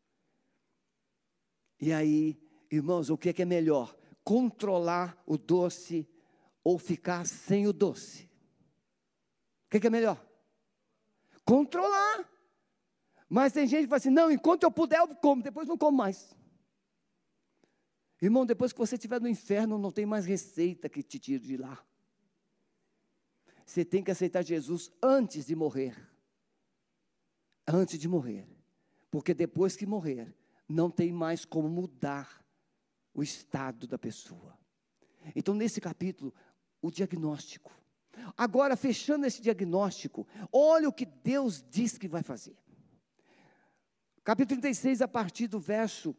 E 1.80 1.92
aí, 1.92 2.40
irmãos, 2.72 3.10
o 3.10 3.18
que 3.18 3.30
é, 3.30 3.34
que 3.34 3.42
é 3.42 3.46
melhor? 3.46 3.96
Controlar 4.24 5.22
o 5.26 5.38
doce 5.38 6.08
ou 6.64 6.78
ficar 6.78 7.26
sem 7.26 7.68
o 7.68 7.74
doce? 7.74 8.24
O 9.66 9.70
que, 9.70 9.80
que 9.80 9.88
é 9.88 9.90
melhor? 9.90 10.24
Controlar. 11.44 12.30
Mas 13.30 13.54
tem 13.54 13.66
gente 13.66 13.84
que 13.84 13.88
fala 13.88 13.98
assim: 13.98 14.10
não, 14.10 14.32
enquanto 14.32 14.64
eu 14.64 14.72
puder, 14.72 15.00
eu 15.00 15.08
como, 15.16 15.42
depois 15.42 15.68
não 15.68 15.78
como 15.78 15.98
mais. 15.98 16.37
Irmão, 18.22 18.46
depois 18.46 18.74
que 18.74 18.80
você 18.80 18.96
estiver 18.96 19.22
no 19.22 19.28
inferno, 19.28 19.78
não 19.78 19.92
tem 19.92 20.06
mais 20.06 20.26
receita 20.26 20.90
que 20.90 21.04
te 21.04 21.20
tire 21.20 21.46
de 21.46 21.58
lá. 21.58 21.84
Você 23.66 23.86
tem 23.86 24.04
que 24.04 24.10
aceitar 24.10 24.44
Jesus 24.44 24.92
antes 25.04 25.46
de 25.46 25.56
morrer. 25.56 25.96
Antes 27.68 28.00
de 28.00 28.08
morrer. 28.08 28.48
Porque 29.12 29.34
depois 29.34 29.76
que 29.76 29.86
morrer, 29.86 30.34
não 30.68 30.90
tem 30.90 31.12
mais 31.12 31.46
como 31.46 31.70
mudar 31.70 32.44
o 33.14 33.22
estado 33.22 33.86
da 33.86 33.98
pessoa. 33.98 34.58
Então, 35.36 35.54
nesse 35.54 35.80
capítulo, 35.80 36.34
o 36.82 36.90
diagnóstico. 36.90 37.72
Agora, 38.36 38.76
fechando 38.76 39.26
esse 39.26 39.42
diagnóstico, 39.42 40.28
olha 40.52 40.90
o 40.90 40.94
que 40.94 41.06
Deus 41.06 41.64
diz 41.70 41.98
que 41.98 42.08
vai 42.08 42.24
fazer. 42.24 42.58
Capítulo 44.24 44.62
36, 44.62 45.02
a 45.02 45.08
partir 45.08 45.48
do 45.48 45.60
verso 45.60 46.16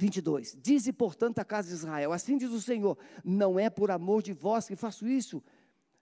22. 0.00 0.56
Dize, 0.62 0.92
portanto, 0.92 1.38
a 1.38 1.44
casa 1.44 1.68
de 1.68 1.74
Israel: 1.74 2.12
Assim 2.12 2.38
diz 2.38 2.50
o 2.50 2.60
Senhor: 2.60 2.96
Não 3.22 3.58
é 3.58 3.68
por 3.68 3.90
amor 3.90 4.22
de 4.22 4.32
vós 4.32 4.66
que 4.66 4.74
faço 4.74 5.06
isso, 5.06 5.42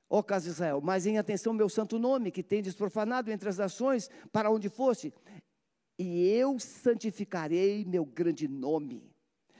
ó 0.09 0.23
casa 0.23 0.45
de 0.45 0.53
Israel, 0.53 0.81
mas 0.81 1.05
em 1.05 1.19
atenção 1.19 1.53
ao 1.53 1.57
meu 1.57 1.69
santo 1.69 1.99
nome, 1.99 2.31
que 2.31 2.43
tendes 2.43 2.75
profanado 2.75 3.31
entre 3.31 3.49
as 3.49 3.59
nações, 3.59 4.09
para 4.31 4.51
onde 4.51 4.69
fosse. 4.69 5.13
E 5.99 6.29
eu 6.29 6.61
santificarei 6.61 7.85
meu 7.85 8.05
grande 8.05 8.47
nome, 8.47 9.13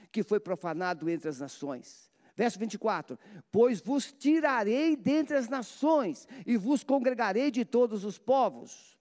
que 0.09 0.23
foi 0.23 0.39
profanado 0.39 1.09
entre 1.09 1.27
as 1.27 1.39
nações. 1.39 2.09
Verso 2.33 2.57
24: 2.57 3.19
Pois 3.51 3.81
vos 3.81 4.13
tirarei 4.13 4.95
dentre 4.95 5.35
as 5.35 5.49
nações 5.49 6.25
e 6.45 6.55
vos 6.55 6.81
congregarei 6.81 7.51
de 7.51 7.65
todos 7.65 8.05
os 8.05 8.17
povos. 8.17 8.97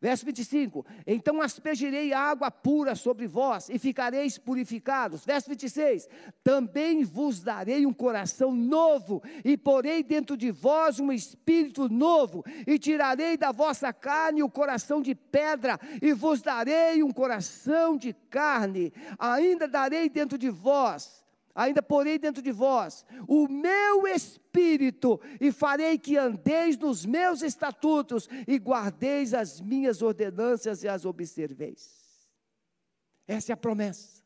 Verso 0.00 0.24
25: 0.24 0.86
Então 1.04 1.42
aspergirei 1.42 2.12
água 2.12 2.52
pura 2.52 2.94
sobre 2.94 3.26
vós 3.26 3.68
e 3.68 3.78
ficareis 3.80 4.38
purificados. 4.38 5.24
Verso 5.24 5.48
26: 5.48 6.08
Também 6.44 7.02
vos 7.02 7.40
darei 7.40 7.84
um 7.84 7.92
coração 7.92 8.54
novo 8.54 9.20
e 9.44 9.56
porei 9.56 10.04
dentro 10.04 10.36
de 10.36 10.52
vós 10.52 11.00
um 11.00 11.10
espírito 11.10 11.88
novo 11.88 12.44
e 12.64 12.78
tirarei 12.78 13.36
da 13.36 13.50
vossa 13.50 13.92
carne 13.92 14.40
o 14.40 14.48
coração 14.48 15.02
de 15.02 15.16
pedra 15.16 15.78
e 16.00 16.12
vos 16.12 16.42
darei 16.42 17.02
um 17.02 17.10
coração 17.10 17.96
de 17.96 18.12
carne. 18.30 18.92
Ainda 19.18 19.66
darei 19.66 20.08
dentro 20.08 20.38
de 20.38 20.48
vós 20.48 21.26
ainda 21.58 21.82
porei 21.82 22.18
dentro 22.18 22.40
de 22.40 22.52
vós 22.52 23.04
o 23.26 23.48
meu 23.48 24.06
espírito, 24.06 25.20
e 25.40 25.50
farei 25.50 25.98
que 25.98 26.16
andeis 26.16 26.78
nos 26.78 27.04
meus 27.04 27.42
estatutos, 27.42 28.28
e 28.46 28.56
guardeis 28.56 29.34
as 29.34 29.60
minhas 29.60 30.00
ordenanças 30.00 30.84
e 30.84 30.88
as 30.88 31.04
observeis. 31.04 32.28
Essa 33.26 33.52
é 33.52 33.54
a 33.54 33.56
promessa. 33.56 34.17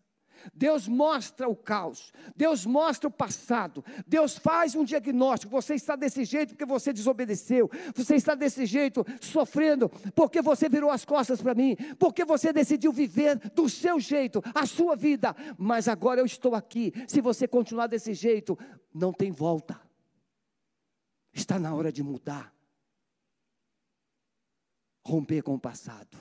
Deus 0.54 0.88
mostra 0.88 1.48
o 1.48 1.56
caos, 1.56 2.12
Deus 2.36 2.64
mostra 2.66 3.08
o 3.08 3.12
passado, 3.12 3.84
Deus 4.06 4.36
faz 4.36 4.74
um 4.74 4.84
diagnóstico. 4.84 5.52
Você 5.52 5.74
está 5.74 5.96
desse 5.96 6.24
jeito 6.24 6.50
porque 6.50 6.64
você 6.64 6.92
desobedeceu, 6.92 7.70
você 7.94 8.16
está 8.16 8.34
desse 8.34 8.66
jeito 8.66 9.04
sofrendo 9.20 9.88
porque 10.14 10.42
você 10.42 10.68
virou 10.68 10.90
as 10.90 11.04
costas 11.04 11.40
para 11.40 11.54
mim, 11.54 11.76
porque 11.98 12.24
você 12.24 12.52
decidiu 12.52 12.92
viver 12.92 13.36
do 13.50 13.68
seu 13.68 13.98
jeito, 13.98 14.42
a 14.54 14.66
sua 14.66 14.96
vida. 14.96 15.34
Mas 15.58 15.88
agora 15.88 16.20
eu 16.20 16.26
estou 16.26 16.54
aqui. 16.54 16.92
Se 17.06 17.20
você 17.20 17.46
continuar 17.46 17.86
desse 17.86 18.14
jeito, 18.14 18.58
não 18.92 19.12
tem 19.12 19.30
volta. 19.30 19.80
Está 21.32 21.58
na 21.58 21.74
hora 21.74 21.90
de 21.90 22.02
mudar, 22.02 22.54
romper 25.04 25.42
com 25.42 25.54
o 25.54 25.60
passado. 25.60 26.18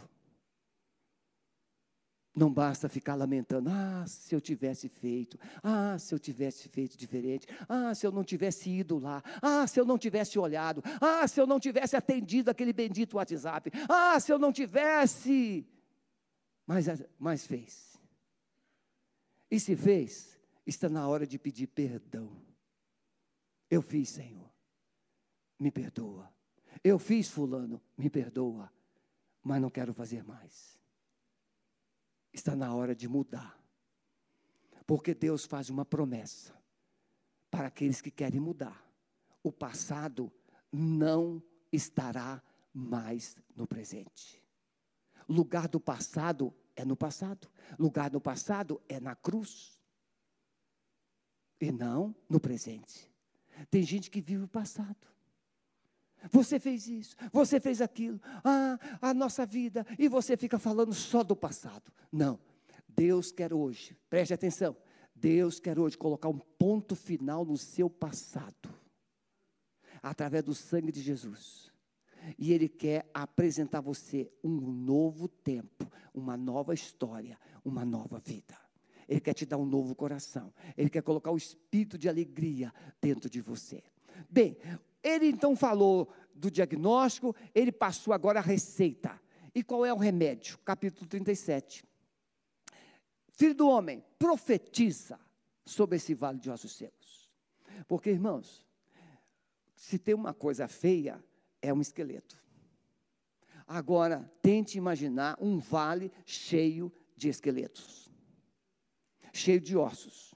Não 2.33 2.51
basta 2.51 2.87
ficar 2.87 3.15
lamentando, 3.15 3.69
ah, 3.69 4.05
se 4.07 4.33
eu 4.33 4.39
tivesse 4.39 4.87
feito, 4.87 5.37
ah, 5.61 5.99
se 5.99 6.15
eu 6.15 6.19
tivesse 6.19 6.69
feito 6.69 6.97
diferente, 6.97 7.45
ah, 7.67 7.93
se 7.93 8.07
eu 8.07 8.11
não 8.11 8.23
tivesse 8.23 8.69
ido 8.69 8.97
lá, 8.97 9.21
ah, 9.41 9.67
se 9.67 9.77
eu 9.77 9.85
não 9.85 9.97
tivesse 9.97 10.39
olhado, 10.39 10.81
ah, 11.01 11.27
se 11.27 11.41
eu 11.41 11.45
não 11.45 11.59
tivesse 11.59 11.93
atendido 11.93 12.49
aquele 12.49 12.71
bendito 12.71 13.17
WhatsApp, 13.17 13.69
ah, 13.89 14.17
se 14.17 14.31
eu 14.31 14.39
não 14.39 14.53
tivesse. 14.53 15.67
Mas, 16.65 16.85
mas 17.19 17.45
fez. 17.45 17.99
E 19.49 19.59
se 19.59 19.75
fez, 19.75 20.39
está 20.65 20.87
na 20.87 21.05
hora 21.09 21.27
de 21.27 21.37
pedir 21.37 21.67
perdão. 21.67 22.31
Eu 23.69 23.81
fiz, 23.81 24.07
Senhor, 24.07 24.49
me 25.59 25.69
perdoa. 25.69 26.31
Eu 26.81 26.97
fiz, 26.97 27.29
Fulano, 27.29 27.81
me 27.97 28.09
perdoa, 28.09 28.71
mas 29.43 29.61
não 29.61 29.69
quero 29.69 29.93
fazer 29.93 30.23
mais 30.23 30.80
está 32.33 32.55
na 32.55 32.73
hora 32.73 32.95
de 32.95 33.07
mudar. 33.07 33.59
Porque 34.85 35.13
Deus 35.13 35.45
faz 35.45 35.69
uma 35.69 35.85
promessa 35.85 36.53
para 37.49 37.67
aqueles 37.67 38.01
que 38.01 38.11
querem 38.11 38.39
mudar. 38.39 38.85
O 39.43 39.51
passado 39.51 40.31
não 40.71 41.41
estará 41.71 42.41
mais 42.73 43.35
no 43.55 43.67
presente. 43.67 44.41
Lugar 45.27 45.67
do 45.67 45.79
passado 45.79 46.53
é 46.75 46.83
no 46.83 46.95
passado. 46.95 47.49
Lugar 47.77 48.09
do 48.09 48.19
passado 48.19 48.81
é 48.87 48.99
na 48.99 49.15
cruz. 49.15 49.79
E 51.59 51.71
não 51.71 52.15
no 52.27 52.39
presente. 52.39 53.09
Tem 53.69 53.83
gente 53.83 54.09
que 54.09 54.21
vive 54.21 54.43
o 54.43 54.47
passado. 54.47 55.07
Você 56.29 56.59
fez 56.59 56.87
isso, 56.87 57.15
você 57.31 57.59
fez 57.59 57.81
aquilo, 57.81 58.19
ah, 58.43 58.77
a 59.01 59.13
nossa 59.13 59.45
vida, 59.45 59.85
e 59.97 60.07
você 60.07 60.37
fica 60.37 60.59
falando 60.59 60.93
só 60.93 61.23
do 61.23 61.35
passado. 61.35 61.91
Não, 62.11 62.39
Deus 62.87 63.31
quer 63.31 63.53
hoje, 63.53 63.97
preste 64.09 64.33
atenção, 64.33 64.75
Deus 65.15 65.59
quer 65.59 65.79
hoje 65.79 65.97
colocar 65.97 66.29
um 66.29 66.37
ponto 66.37 66.95
final 66.95 67.43
no 67.45 67.57
seu 67.57 67.89
passado, 67.89 68.69
através 70.01 70.43
do 70.43 70.53
sangue 70.53 70.91
de 70.91 71.01
Jesus. 71.01 71.71
E 72.37 72.53
Ele 72.53 72.69
quer 72.69 73.09
apresentar 73.13 73.79
a 73.79 73.81
você 73.81 74.31
um 74.43 74.59
novo 74.59 75.27
tempo, 75.27 75.91
uma 76.13 76.37
nova 76.37 76.73
história, 76.73 77.37
uma 77.65 77.83
nova 77.83 78.19
vida. 78.19 78.55
Ele 79.07 79.19
quer 79.19 79.33
te 79.33 79.45
dar 79.45 79.57
um 79.57 79.65
novo 79.65 79.93
coração. 79.93 80.53
Ele 80.77 80.89
quer 80.89 81.01
colocar 81.01 81.31
o 81.31 81.37
espírito 81.37 81.97
de 81.97 82.07
alegria 82.07 82.73
dentro 83.01 83.29
de 83.29 83.41
você. 83.41 83.83
Bem, 84.29 84.55
ele 85.03 85.27
então 85.27 85.55
falou 85.55 86.11
do 86.33 86.49
diagnóstico, 86.49 87.35
ele 87.53 87.71
passou 87.71 88.13
agora 88.13 88.39
a 88.39 88.43
receita. 88.43 89.19
E 89.53 89.63
qual 89.63 89.85
é 89.85 89.93
o 89.93 89.97
remédio? 89.97 90.57
Capítulo 90.59 91.07
37. 91.07 91.83
Filho 93.33 93.55
do 93.55 93.67
homem, 93.67 94.03
profetiza 94.19 95.19
sobre 95.65 95.97
esse 95.97 96.13
vale 96.13 96.39
de 96.39 96.49
ossos 96.49 96.73
secos. 96.75 97.29
Porque, 97.87 98.09
irmãos, 98.09 98.65
se 99.75 99.97
tem 99.97 100.13
uma 100.13 100.33
coisa 100.33 100.67
feia, 100.67 101.23
é 101.61 101.73
um 101.73 101.81
esqueleto. 101.81 102.39
Agora, 103.67 104.31
tente 104.41 104.77
imaginar 104.77 105.37
um 105.41 105.57
vale 105.57 106.11
cheio 106.25 106.91
de 107.15 107.29
esqueletos, 107.29 108.09
cheio 109.33 109.59
de 109.59 109.77
ossos. 109.77 110.35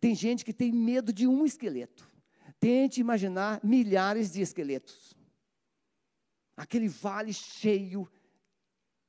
Tem 0.00 0.14
gente 0.14 0.44
que 0.44 0.52
tem 0.52 0.72
medo 0.72 1.12
de 1.12 1.26
um 1.26 1.44
esqueleto. 1.44 2.09
Tente 2.60 3.00
imaginar 3.00 3.58
milhares 3.64 4.30
de 4.30 4.42
esqueletos. 4.42 5.16
Aquele 6.54 6.88
vale 6.88 7.32
cheio 7.32 8.06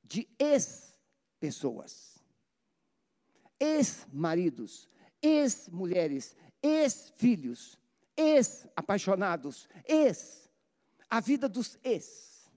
de 0.02 0.26
ex-pessoas, 0.38 2.18
ex-maridos, 3.60 4.88
ex-mulheres, 5.20 6.34
ex-filhos, 6.62 7.78
ex-apaixonados, 8.16 9.68
ex. 9.86 10.50
A 11.10 11.20
vida 11.20 11.46
dos 11.46 11.78
ex. 11.84 12.50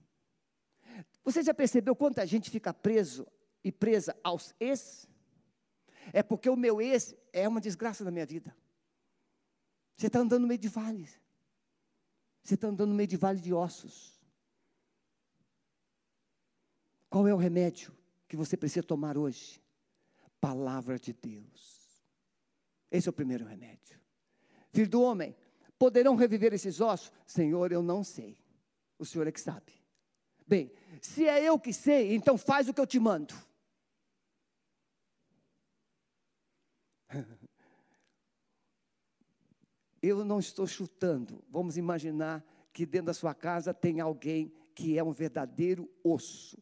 Você 1.22 1.42
já 1.42 1.52
percebeu 1.52 1.94
quanta 1.94 2.26
gente 2.26 2.50
fica 2.50 2.72
preso 2.72 3.26
e 3.62 3.70
presa 3.70 4.16
aos 4.24 4.54
ex? 4.58 5.06
É 6.10 6.22
porque 6.22 6.48
o 6.48 6.56
meu 6.56 6.80
ex 6.80 7.14
é 7.34 7.46
uma 7.46 7.60
desgraça 7.60 8.02
na 8.02 8.10
minha 8.10 8.24
vida. 8.24 8.56
Você 9.96 10.08
está 10.08 10.18
andando 10.18 10.42
no 10.42 10.48
meio 10.48 10.60
de 10.60 10.68
vales. 10.68 11.18
Você 12.42 12.54
está 12.54 12.68
andando 12.68 12.90
no 12.90 12.94
meio 12.94 13.08
de 13.08 13.16
vale 13.16 13.40
de 13.40 13.52
ossos. 13.52 14.20
Qual 17.08 17.26
é 17.26 17.32
o 17.32 17.38
remédio 17.38 17.96
que 18.28 18.36
você 18.36 18.56
precisa 18.56 18.82
tomar 18.82 19.16
hoje? 19.16 19.62
Palavra 20.40 20.98
de 20.98 21.12
Deus. 21.14 22.04
Esse 22.90 23.08
é 23.08 23.10
o 23.10 23.12
primeiro 23.12 23.46
remédio. 23.46 23.98
Filho 24.70 24.88
do 24.88 25.00
homem, 25.00 25.34
poderão 25.78 26.14
reviver 26.14 26.52
esses 26.52 26.80
ossos? 26.80 27.10
Senhor, 27.26 27.72
eu 27.72 27.82
não 27.82 28.04
sei. 28.04 28.38
O 28.98 29.06
Senhor 29.06 29.26
é 29.26 29.32
que 29.32 29.40
sabe. 29.40 29.72
Bem, 30.46 30.70
se 31.00 31.26
é 31.26 31.42
eu 31.42 31.58
que 31.58 31.72
sei, 31.72 32.14
então 32.14 32.36
faz 32.36 32.68
o 32.68 32.74
que 32.74 32.80
eu 32.80 32.86
te 32.86 33.00
mando. 33.00 33.34
Eu 40.06 40.24
não 40.24 40.38
estou 40.38 40.68
chutando. 40.68 41.42
Vamos 41.50 41.76
imaginar 41.76 42.44
que 42.72 42.86
dentro 42.86 43.06
da 43.06 43.14
sua 43.14 43.34
casa 43.34 43.74
tem 43.74 43.98
alguém 43.98 44.52
que 44.72 44.96
é 44.96 45.02
um 45.02 45.10
verdadeiro 45.10 45.90
osso. 46.04 46.56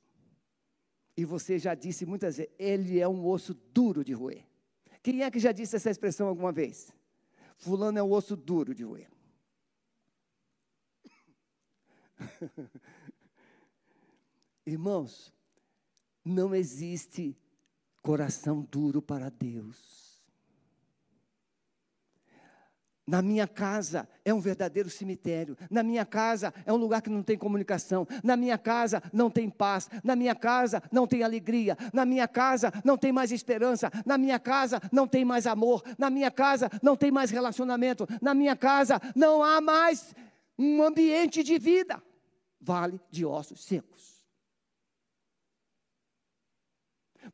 E 1.15 1.27
você 1.27 1.59
já 1.59 1.75
disse 1.75 2.07
muitas 2.07 2.39
vezes, 2.39 2.51
ele 2.59 2.99
é 2.99 3.07
um 3.07 3.27
osso 3.27 3.53
duro 3.53 4.03
de 4.03 4.15
roer. 4.15 4.47
Quem 5.03 5.23
é 5.23 5.31
que 5.31 5.39
já 5.39 5.53
disse 5.53 5.77
essa 5.77 5.91
expressão 5.91 6.27
alguma 6.27 6.53
vez? 6.53 6.91
Fulano 7.59 7.99
é 7.99 8.03
um 8.03 8.13
osso 8.13 8.35
duro 8.35 8.75
de 8.75 8.83
roer. 8.83 9.11
Irmãos, 14.65 15.31
não 16.25 16.55
existe 16.55 17.37
coração 18.01 18.63
duro 18.63 19.03
para 19.03 19.29
Deus. 19.29 20.04
Na 23.07 23.21
minha 23.21 23.47
casa 23.47 24.09
é 24.25 24.33
um 24.33 24.41
verdadeiro 24.41 24.89
cemitério. 24.89 25.57
Na 25.71 25.83
minha 25.83 26.07
casa 26.07 26.55
é 26.65 26.73
um 26.73 26.77
lugar 26.77 27.03
que 27.03 27.11
não 27.11 27.23
tem 27.23 27.37
comunicação. 27.37 28.07
Na 28.23 28.35
minha 28.35 28.57
casa 28.57 29.03
não 29.13 29.31
tem 29.31 29.51
paz. 29.51 29.91
Na 30.03 30.17
minha 30.17 30.35
casa 30.35 30.83
não 30.91 31.07
tem 31.07 31.23
alegria. 31.23 31.77
Na 31.93 32.07
minha 32.07 32.27
casa 32.27 32.73
não 32.83 32.97
tem 32.97 33.13
mais 33.13 33.31
esperança. 33.31 33.91
Na 34.07 34.17
minha 34.17 34.39
casa 34.39 34.81
não 34.91 35.07
tem 35.07 35.23
mais 35.23 35.47
amor. 35.47 35.83
Na 35.99 36.09
minha 36.09 36.31
casa 36.31 36.71
não 36.83 36.97
tem 36.97 37.11
mais 37.11 37.31
relacionamento. 37.31 38.07
Na 38.23 38.33
minha 38.33 38.57
casa 38.57 38.99
não 39.15 39.43
há 39.43 39.61
mais 39.61 40.15
um 40.59 40.83
ambiente 40.83 41.43
de 41.43 41.59
vida. 41.59 42.03
Vale 42.59 42.99
de 43.11 43.27
ossos 43.27 43.65
secos. 43.65 44.25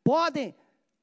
Podem 0.03 0.53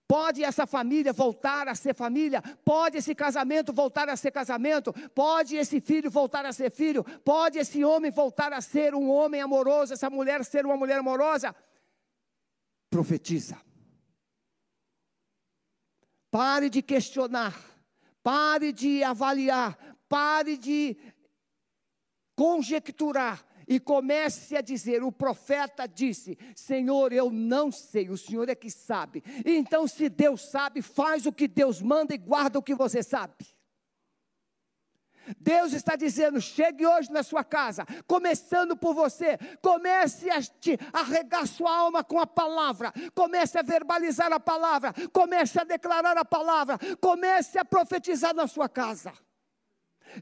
Pode 0.09 0.43
essa 0.43 0.67
família 0.67 1.13
voltar 1.13 1.69
a 1.69 1.75
ser 1.75 1.95
família? 1.95 2.41
Pode 2.65 2.97
esse 2.97 3.15
casamento 3.15 3.75
voltar 3.75 4.09
a 4.09 4.17
ser 4.17 4.31
casamento? 4.31 4.91
Pode 5.15 5.55
esse 5.55 5.83
filho 5.83 6.11
voltar 6.11 6.47
a 6.47 6.53
ser 6.53 6.71
filho? 6.71 7.05
Pode 7.05 7.59
esse 7.59 7.85
homem 7.85 8.11
voltar 8.11 8.51
a 8.55 8.63
ser 8.63 8.95
um 8.95 9.11
homem 9.11 9.43
amoroso? 9.43 9.93
Essa 9.93 10.09
mulher 10.09 10.43
ser 10.47 10.65
uma 10.65 10.79
mulher 10.79 10.99
amorosa? 10.99 11.55
Profetiza. 12.89 13.61
Pare 16.31 16.71
de 16.71 16.81
questionar. 16.81 17.55
Pare 18.23 18.73
de 18.73 19.05
avaliar. 19.05 19.77
Pare 20.09 20.57
de 20.57 20.97
conjecturar 22.35 23.45
e 23.69 23.79
comece 23.79 24.57
a 24.57 24.61
dizer: 24.61 25.05
o 25.05 25.13
profeta 25.13 25.87
disse, 25.87 26.39
Senhor, 26.57 27.13
eu 27.13 27.31
não 27.31 27.71
sei, 27.71 28.09
o 28.09 28.17
Senhor 28.17 28.49
é 28.49 28.55
que 28.55 28.71
sabe. 28.71 29.23
Então, 29.45 29.87
se 29.87 30.09
Deus 30.09 30.49
sabe, 30.49 30.81
faz 30.81 31.27
o 31.27 31.33
que 31.33 31.47
Deus 31.47 31.83
manda 31.83 32.15
e 32.15 32.19
guarda 32.19 32.59
o 32.59 32.63
que 32.63 32.75
você 32.75 33.03
sabe. 33.03 33.35
Deus 35.39 35.75
está 35.75 35.95
dizendo: 35.95 36.41
chegue 36.41 36.87
hoje 36.87 37.13
na 37.13 37.23
sua 37.23 37.45
casa, 37.45 37.85
começando 38.07 38.75
por 38.75 38.95
você, 38.95 39.39
comece 39.61 40.31
a, 40.31 40.41
te, 40.41 40.79
a 40.91 41.03
regar 41.03 41.47
sua 41.47 41.77
alma 41.77 42.03
com 42.03 42.19
a 42.19 42.27
palavra, 42.27 42.93
comece 43.15 43.59
a 43.59 43.63
verbalizar 43.63 44.33
a 44.33 44.41
palavra, 44.41 44.95
comece 45.13 45.61
a 45.61 45.65
declarar 45.65 46.17
a 46.17 46.25
palavra, 46.25 46.79
comece 47.01 47.59
a 47.59 47.65
profetizar 47.65 48.35
na 48.35 48.47
sua 48.47 48.69
casa. 48.69 49.13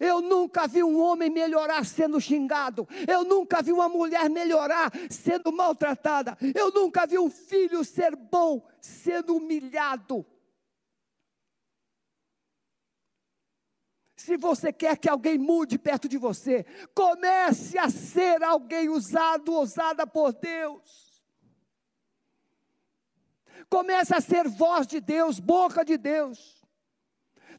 Eu 0.01 0.21
nunca 0.21 0.67
vi 0.67 0.83
um 0.83 1.01
homem 1.01 1.31
melhorar 1.31 1.85
sendo 1.85 2.21
xingado. 2.21 2.89
Eu 3.07 3.25
nunca 3.25 3.63
vi 3.63 3.73
uma 3.73 3.89
mulher 3.89 4.29
melhorar 4.29 4.93
sendo 5.11 5.53
maltratada. 5.53 6.37
Eu 6.55 6.71
nunca 6.71 7.07
vi 7.07 7.19
um 7.19 7.31
filho 7.31 7.85
ser 7.85 8.15
bom 8.17 8.67
sendo 8.81 9.37
humilhado. 9.37 10.27
Se 14.17 14.37
você 14.37 14.73
quer 14.73 14.99
que 14.99 15.09
alguém 15.09 15.39
mude 15.39 15.79
perto 15.79 16.09
de 16.09 16.19
você, 16.19 16.67
comece 16.93 17.79
a 17.79 17.89
ser 17.89 18.43
alguém 18.43 18.89
usado, 18.89 19.53
usada 19.61 20.05
por 20.05 20.33
Deus. 20.33 21.23
Comece 23.69 24.15
a 24.15 24.21
ser 24.21 24.49
voz 24.49 24.87
de 24.87 25.01
Deus, 25.01 25.39
boca 25.39 25.85
de 25.85 25.97
Deus. 25.97 26.56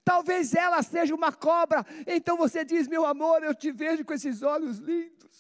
Talvez 0.08 0.54
ela 0.54 0.82
seja 0.82 1.14
uma 1.14 1.34
cobra, 1.34 1.86
então 2.06 2.38
você 2.38 2.64
diz: 2.64 2.88
Meu 2.88 3.06
amor, 3.06 3.44
eu 3.44 3.54
te 3.54 3.72
vejo 3.72 4.06
com 4.06 4.14
esses 4.14 4.42
olhos 4.42 4.78
lindos. 4.78 5.38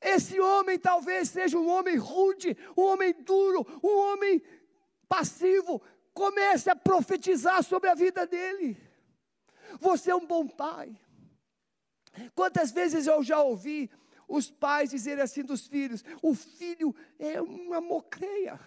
Esse 0.00 0.40
homem 0.40 0.78
talvez 0.78 1.28
seja 1.28 1.58
um 1.58 1.68
homem 1.68 1.96
rude, 1.96 2.56
um 2.74 2.82
homem 2.82 3.12
duro, 3.12 3.66
um 3.82 4.12
homem 4.12 4.42
passivo, 5.06 5.82
Comece 6.16 6.70
a 6.70 6.74
profetizar 6.74 7.62
sobre 7.62 7.90
a 7.90 7.94
vida 7.94 8.26
dele. 8.26 8.74
Você 9.78 10.10
é 10.10 10.16
um 10.16 10.26
bom 10.26 10.48
pai. 10.48 10.98
Quantas 12.34 12.70
vezes 12.70 13.06
eu 13.06 13.22
já 13.22 13.42
ouvi 13.42 13.90
os 14.26 14.50
pais 14.50 14.88
dizerem 14.88 15.22
assim 15.22 15.42
dos 15.42 15.66
filhos: 15.66 16.02
o 16.22 16.34
filho 16.34 16.96
é 17.18 17.38
uma 17.38 17.82
mocreia, 17.82 18.58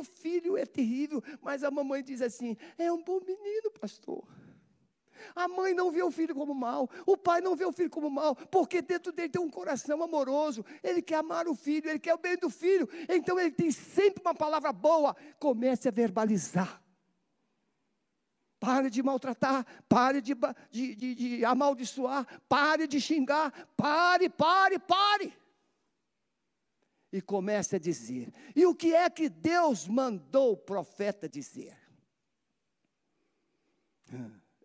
o 0.00 0.04
filho 0.04 0.56
é 0.56 0.64
terrível, 0.66 1.22
mas 1.40 1.62
a 1.62 1.70
mamãe 1.70 2.02
diz 2.02 2.20
assim: 2.22 2.56
é 2.78 2.90
um 2.92 3.02
bom 3.02 3.20
menino, 3.20 3.70
pastor. 3.70 4.26
A 5.34 5.48
mãe 5.48 5.74
não 5.74 5.90
vê 5.90 6.02
o 6.02 6.10
filho 6.10 6.34
como 6.34 6.54
mal, 6.54 6.88
o 7.06 7.16
pai 7.16 7.40
não 7.40 7.56
vê 7.56 7.64
o 7.64 7.72
filho 7.72 7.90
como 7.90 8.10
mal, 8.10 8.34
porque 8.34 8.82
dentro 8.82 9.12
dele 9.12 9.28
tem 9.28 9.40
um 9.40 9.50
coração 9.50 10.02
amoroso, 10.02 10.64
ele 10.82 11.02
quer 11.02 11.16
amar 11.16 11.48
o 11.48 11.54
filho, 11.54 11.88
ele 11.88 11.98
quer 11.98 12.14
o 12.14 12.18
bem 12.18 12.36
do 12.36 12.50
filho, 12.50 12.88
então 13.08 13.38
ele 13.38 13.50
tem 13.50 13.70
sempre 13.70 14.22
uma 14.22 14.34
palavra 14.34 14.72
boa. 14.72 15.16
Comece 15.38 15.88
a 15.88 15.90
verbalizar. 15.90 16.82
Pare 18.58 18.88
de 18.88 19.02
maltratar, 19.02 19.66
pare 19.88 20.20
de, 20.20 20.34
de, 20.70 20.94
de, 20.94 21.14
de 21.14 21.44
amaldiçoar, 21.44 22.26
pare 22.48 22.86
de 22.86 23.00
xingar, 23.00 23.52
pare, 23.76 24.28
pare, 24.28 24.78
pare. 24.78 25.32
E 27.16 27.22
comece 27.22 27.76
a 27.76 27.78
dizer. 27.78 28.30
E 28.54 28.66
o 28.66 28.74
que 28.74 28.94
é 28.94 29.08
que 29.08 29.30
Deus 29.30 29.88
mandou 29.88 30.52
o 30.52 30.56
profeta 30.56 31.26
dizer? 31.26 31.74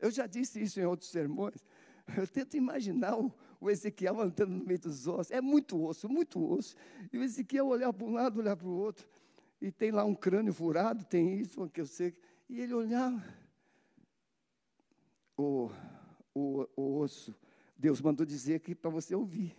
Eu 0.01 0.11
já 0.11 0.27
disse 0.27 0.61
isso 0.61 0.77
em 0.77 0.83
outros 0.83 1.09
sermões. 1.09 1.63
Eu 2.17 2.27
tento 2.27 2.57
imaginar 2.57 3.17
o, 3.17 3.69
Ezequiel 3.69 4.19
andando 4.19 4.51
no 4.51 4.65
meio 4.65 4.79
dos 4.81 5.07
ossos. 5.07 5.31
É 5.31 5.39
muito 5.39 5.81
osso, 5.81 6.09
muito 6.09 6.43
osso. 6.45 6.75
E 7.13 7.17
o 7.17 7.23
Ezequiel 7.23 7.67
olhar 7.67 7.93
para 7.93 8.05
um 8.05 8.11
lado, 8.11 8.41
olhar 8.41 8.57
para 8.57 8.67
o 8.67 8.75
outro. 8.75 9.07
E 9.61 9.71
tem 9.71 9.89
lá 9.89 10.03
um 10.03 10.13
crânio 10.13 10.53
furado, 10.53 11.05
tem 11.05 11.39
isso, 11.39 11.69
que 11.69 11.79
eu 11.79 11.85
sei. 11.85 12.13
E 12.49 12.59
ele 12.59 12.73
olhava. 12.73 13.23
O, 15.37 15.71
o, 16.35 16.67
o 16.75 16.97
osso. 16.99 17.33
Deus 17.77 18.01
mandou 18.01 18.25
dizer 18.25 18.55
aqui 18.55 18.75
para 18.75 18.91
você 18.91 19.15
ouvir. 19.15 19.55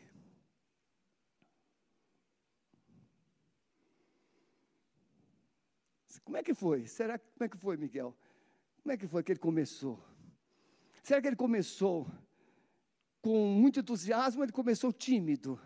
Como 6.25 6.37
é 6.37 6.43
que 6.43 6.55
foi? 6.55 6.87
Será 6.87 7.19
como 7.19 7.45
é 7.45 7.49
que 7.49 7.57
foi, 7.57 7.77
Miguel? 7.77 8.17
Como 8.83 8.93
é 8.93 8.97
que 8.97 9.07
foi 9.07 9.23
que 9.23 9.33
ele 9.33 9.41
começou? 9.41 10.03
Será 11.03 11.21
que 11.21 11.27
ele 11.27 11.37
começou 11.37 12.07
com 13.21 13.47
muito 13.47 13.81
entusiasmo 13.81 14.43
ele 14.43 14.53
começou 14.53 14.93
tímido? 14.93 15.61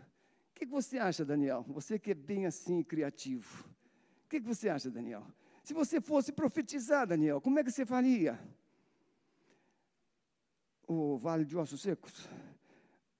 O 0.50 0.58
que, 0.58 0.64
você 0.64 0.98
acha, 0.98 1.24
Daniel? 1.24 1.64
Você 1.68 1.98
que 1.98 2.12
é 2.12 2.14
bem 2.14 2.46
assim 2.46 2.82
criativo. 2.82 3.68
O 4.24 4.28
que, 4.28 4.40
que 4.40 4.46
você 4.46 4.68
acha, 4.70 4.90
Daniel? 4.90 5.26
Se 5.62 5.74
você 5.74 6.00
fosse 6.00 6.32
profetizar, 6.32 7.06
Daniel, 7.06 7.40
como 7.40 7.58
é 7.58 7.64
que 7.64 7.70
você 7.70 7.84
faria? 7.84 8.40
O 10.86 11.18
vale 11.18 11.44
de 11.44 11.56
ossos 11.56 11.82
secos. 11.82 12.28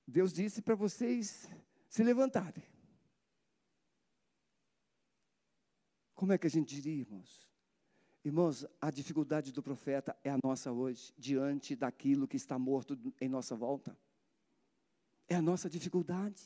Deus 0.07 0.33
disse 0.33 0.63
para 0.63 0.75
vocês 0.75 1.49
se 1.89 2.03
levantarem. 2.03 2.65
Como 6.17 6.33
é 6.33 6.39
que 6.39 6.47
a 6.47 6.51
gente 6.51 6.75
diria, 6.75 7.03
irmãos? 7.03 7.47
Irmãos, 8.25 8.67
a 8.81 8.91
dificuldade 8.91 9.53
do 9.53 9.63
profeta 9.63 10.17
é 10.25 10.31
a 10.31 10.39
nossa 10.43 10.73
hoje, 10.73 11.13
diante 11.17 11.77
daquilo 11.77 12.27
que 12.27 12.37
está 12.37 12.59
morto 12.59 12.99
em 13.21 13.29
nossa 13.29 13.55
volta. 13.55 13.97
É 15.29 15.37
a 15.37 15.43
nossa 15.43 15.69
dificuldade. 15.69 16.43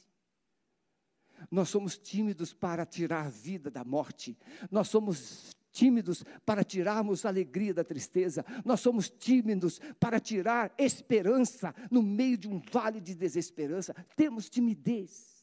Nós 1.50 1.68
somos 1.68 1.96
tímidos 1.96 2.52
para 2.52 2.84
tirar 2.84 3.26
a 3.26 3.30
vida 3.30 3.70
da 3.70 3.84
morte. 3.84 4.36
Nós 4.70 4.88
somos 4.88 5.56
tímidos 5.72 6.24
para 6.44 6.64
tirarmos 6.64 7.24
a 7.24 7.28
alegria 7.28 7.72
da 7.72 7.84
tristeza. 7.84 8.44
Nós 8.64 8.80
somos 8.80 9.08
tímidos 9.08 9.80
para 9.98 10.18
tirar 10.18 10.74
esperança 10.76 11.74
no 11.90 12.02
meio 12.02 12.36
de 12.36 12.48
um 12.48 12.60
vale 12.72 13.00
de 13.00 13.14
desesperança. 13.14 13.94
Temos 14.16 14.50
timidez. 14.50 15.39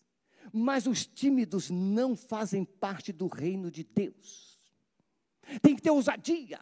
Mas 0.54 0.88
os 0.88 1.06
tímidos 1.06 1.70
não 1.70 2.16
fazem 2.16 2.64
parte 2.64 3.12
do 3.12 3.28
reino 3.28 3.70
de 3.70 3.84
Deus 3.84 4.58
tem 5.62 5.76
que 5.76 5.82
ter 5.82 5.92
ousadia. 5.92 6.60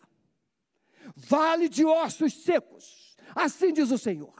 Vale 1.15 1.69
de 1.69 1.86
ossos 1.86 2.34
secos, 2.34 3.15
assim 3.36 3.74
diz 3.74 3.91
o 3.91 3.98
Senhor. 3.98 4.34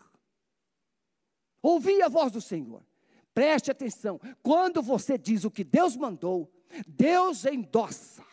Ouvi 1.62 2.01
a 2.01 2.10
voz 2.10 2.31
do 2.31 2.41
Senhor. 2.41 2.84
Preste 3.34 3.69
atenção, 3.69 4.19
quando 4.41 4.81
você 4.81 5.17
diz 5.17 5.43
o 5.43 5.51
que 5.51 5.63
Deus 5.63 5.95
mandou, 5.95 6.51
Deus 6.88 7.45
endossa. 7.45 8.24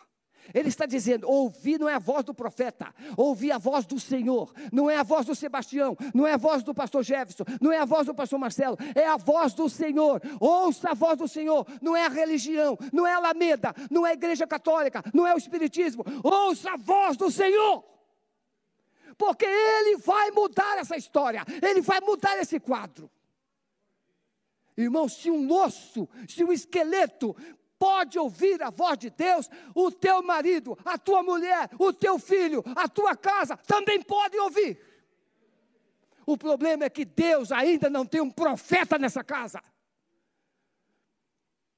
Ele 0.53 0.69
está 0.69 0.85
dizendo: 0.85 1.29
ouvir 1.29 1.79
não 1.79 1.87
é 1.87 1.93
a 1.93 1.99
voz 1.99 2.23
do 2.23 2.33
profeta, 2.33 2.93
ouvir 3.15 3.51
a 3.51 3.57
voz 3.57 3.85
do 3.85 3.99
Senhor, 3.99 4.51
não 4.71 4.89
é 4.89 4.97
a 4.97 5.03
voz 5.03 5.25
do 5.25 5.35
Sebastião, 5.35 5.95
não 6.13 6.25
é 6.25 6.33
a 6.33 6.37
voz 6.37 6.63
do 6.63 6.73
pastor 6.73 7.03
Jefferson, 7.03 7.43
não 7.61 7.71
é 7.71 7.79
a 7.79 7.85
voz 7.85 8.07
do 8.07 8.15
pastor 8.15 8.39
Marcelo, 8.39 8.77
é 8.95 9.07
a 9.07 9.17
voz 9.17 9.53
do 9.53 9.69
Senhor. 9.69 10.21
Ouça 10.39 10.91
a 10.91 10.93
voz 10.93 11.17
do 11.17 11.27
Senhor, 11.27 11.67
não 11.81 11.95
é 11.95 12.05
a 12.05 12.09
religião, 12.09 12.77
não 12.91 13.05
é 13.05 13.13
a 13.13 13.17
Alameda, 13.17 13.73
não 13.89 14.05
é 14.05 14.11
a 14.11 14.13
igreja 14.13 14.47
católica, 14.47 15.03
não 15.13 15.27
é 15.27 15.33
o 15.33 15.37
Espiritismo. 15.37 16.03
Ouça 16.23 16.71
a 16.71 16.77
voz 16.77 17.15
do 17.17 17.29
Senhor, 17.29 17.83
porque 19.17 19.45
Ele 19.45 19.97
vai 19.97 20.31
mudar 20.31 20.77
essa 20.77 20.97
história, 20.97 21.43
Ele 21.61 21.81
vai 21.81 22.01
mudar 22.01 22.37
esse 22.37 22.59
quadro. 22.59 23.09
Irmão, 24.75 25.07
se 25.07 25.29
um 25.29 25.51
osso, 25.51 26.09
se 26.27 26.43
um 26.43 26.51
esqueleto 26.51 27.35
pode 27.83 28.17
ouvir 28.17 28.63
a 28.63 28.69
voz 28.69 28.97
de 28.97 29.09
Deus, 29.09 29.49
o 29.75 29.91
teu 29.91 30.23
marido, 30.23 30.77
a 30.85 30.97
tua 30.97 31.21
mulher, 31.21 31.69
o 31.77 31.91
teu 31.91 32.17
filho, 32.17 32.63
a 32.77 32.87
tua 32.87 33.13
casa 33.13 33.57
também 33.57 34.01
podem 34.01 34.39
ouvir. 34.39 34.79
O 36.25 36.37
problema 36.37 36.85
é 36.85 36.89
que 36.89 37.03
Deus 37.03 37.51
ainda 37.51 37.89
não 37.89 38.05
tem 38.05 38.21
um 38.21 38.31
profeta 38.31 38.97
nessa 38.97 39.21
casa. 39.21 39.61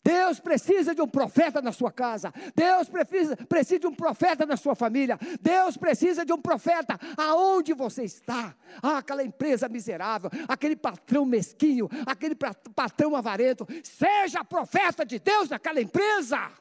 Deus 0.06 0.39
precisa 0.39 0.94
de 0.94 1.02
um 1.02 1.08
profeta 1.08 1.63
na 1.63 1.72
sua 1.72 1.91
casa. 1.91 2.32
Deus 2.56 2.88
precisa, 2.88 3.36
precisa 3.36 3.80
de 3.80 3.88
um 3.88 3.96
profeta 3.96 4.46
na 4.46 4.56
sua 4.56 4.76
família. 4.76 5.18
Deus 5.41 5.76
precisa 5.78 6.24
de 6.24 6.32
um 6.32 6.39
profeta 6.39 7.00
aonde 7.18 7.74
você 7.74 8.04
está. 8.04 8.56
Ah, 8.84 9.00
aquela 9.00 9.24
empresa 9.24 9.68
miserável, 9.68 10.30
aquele 10.48 10.76
patrão 10.76 11.26
mesquinho, 11.26 11.89
aquele 12.06 12.36
patrão 12.36 13.15
avarento. 13.15 13.65
Seja 13.84 14.46
profeta 14.46 15.04
de 15.04 15.18
Deus 15.18 15.50
naquela 15.50 15.82
empresa. 15.82 16.52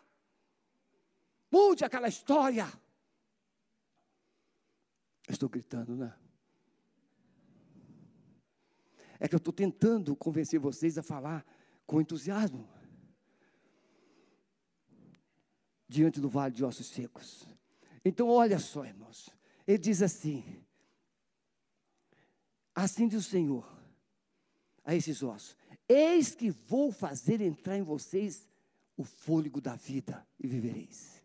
Mude 1.52 1.84
aquela 1.84 2.08
história. 2.08 2.66
estou 5.28 5.50
gritando, 5.50 5.94
né? 5.94 6.14
É 9.20 9.28
que 9.28 9.34
eu 9.34 9.38
estou 9.38 9.52
tentando 9.52 10.16
convencer 10.16 10.58
vocês 10.58 10.96
a 10.96 11.02
falar 11.02 11.44
com 11.86 12.00
entusiasmo. 12.00 12.66
Diante 15.94 16.20
do 16.20 16.28
vale 16.28 16.54
de 16.54 16.64
ossos 16.64 16.88
secos. 16.88 17.46
Então, 18.04 18.28
olha 18.28 18.58
só, 18.58 18.84
irmãos. 18.84 19.30
Ele 19.66 19.78
diz 19.78 20.02
assim: 20.02 20.44
Assim 22.74 23.06
diz 23.08 23.26
o 23.26 23.30
Senhor 23.30 23.66
a 24.84 24.94
esses 24.94 25.22
ossos: 25.22 25.56
Eis 25.88 26.34
que 26.34 26.50
vou 26.50 26.90
fazer 26.90 27.40
entrar 27.40 27.78
em 27.78 27.82
vocês 27.82 28.48
o 28.96 29.04
fôlego 29.04 29.60
da 29.60 29.76
vida 29.76 30.26
e 30.38 30.46
vivereis. 30.46 31.22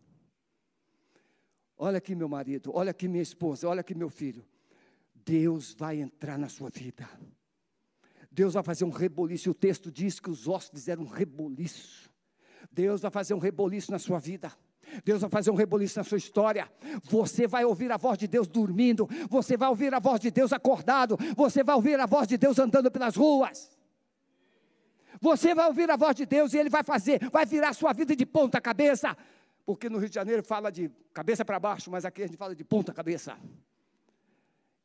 Olha 1.76 1.98
aqui, 1.98 2.14
meu 2.14 2.28
marido, 2.28 2.72
olha 2.74 2.92
aqui, 2.92 3.08
minha 3.08 3.24
esposa, 3.24 3.68
olha 3.68 3.82
aqui, 3.82 3.96
meu 3.96 4.10
filho. 4.10 4.46
Deus 5.16 5.74
vai 5.74 6.00
entrar 6.00 6.38
na 6.38 6.50
sua 6.50 6.70
vida. 6.70 7.10
Deus 8.32 8.54
vai 8.54 8.64
fazer 8.64 8.86
um 8.86 8.90
reboliço. 8.90 9.52
O 9.52 9.54
texto 9.54 9.92
diz 9.92 10.20
que 10.20 10.30
os 10.30 10.48
ossos 10.48 10.70
fizeram 10.70 11.04
um 11.04 11.08
reboliço. 11.08 12.09
Deus 12.72 13.02
vai 13.02 13.12
fazer 13.12 13.34
um 13.34 13.40
reboliço 13.40 13.92
na 13.92 14.00
sua 14.00 14.20
vida. 14.20 14.52
Deus 15.04 15.22
vai 15.22 15.30
fazer 15.30 15.52
um 15.52 15.56
reboliço 15.56 16.00
na 16.00 16.04
sua 16.04 16.18
história. 16.18 16.72
Você 17.04 17.48
vai 17.48 17.66
ouvir 17.66 17.92
a 17.92 17.98
voz 17.98 18.18
de 18.18 18.28
Deus 18.28 18.48
dormindo. 18.48 19.08
Você 19.30 19.56
vai 19.58 19.70
ouvir 19.70 19.94
a 19.94 20.00
voz 20.00 20.20
de 20.20 20.32
Deus 20.32 20.52
acordado. 20.54 21.18
Você 21.36 21.64
vai 21.64 21.76
ouvir 21.76 22.00
a 22.00 22.06
voz 22.06 22.28
de 22.28 22.38
Deus 22.38 22.58
andando 22.60 22.90
pelas 22.90 23.16
ruas. 23.16 23.78
Você 25.22 25.54
vai 25.54 25.68
ouvir 25.68 25.90
a 25.92 25.98
voz 25.98 26.16
de 26.16 26.26
Deus 26.26 26.54
e 26.54 26.58
Ele 26.58 26.70
vai 26.70 26.84
fazer, 26.84 27.30
vai 27.30 27.46
virar 27.46 27.70
a 27.70 27.74
sua 27.74 27.92
vida 27.94 28.16
de 28.16 28.26
ponta 28.26 28.62
cabeça. 28.62 29.16
Porque 29.66 29.90
no 29.90 29.98
Rio 29.98 30.10
de 30.10 30.16
Janeiro 30.16 30.44
fala 30.44 30.72
de 30.72 30.90
cabeça 31.14 31.44
para 31.44 31.60
baixo, 31.60 31.92
mas 31.92 32.06
aqui 32.06 32.24
a 32.24 32.28
gente 32.28 32.38
fala 32.38 32.56
de 32.56 32.64
ponta 32.64 32.94
cabeça. 32.94 33.38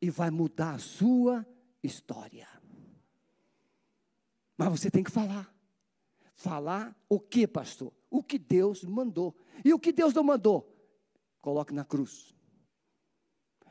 E 0.01 0.09
vai 0.09 0.29
mudar 0.29 0.75
a 0.75 0.77
sua 0.77 1.45
história. 1.81 2.47
Mas 4.57 4.69
você 4.69 4.91
tem 4.91 5.03
que 5.03 5.11
falar. 5.11 5.54
Falar 6.35 6.95
o 7.07 7.19
que, 7.19 7.47
pastor? 7.47 7.93
O 8.09 8.21
que 8.21 8.37
Deus 8.37 8.83
mandou. 8.83 9.35
E 9.63 9.73
o 9.73 9.79
que 9.79 9.91
Deus 9.91 10.13
não 10.13 10.23
mandou? 10.23 10.71
Coloque 11.41 11.73
na 11.73 11.85
cruz. 11.85 12.35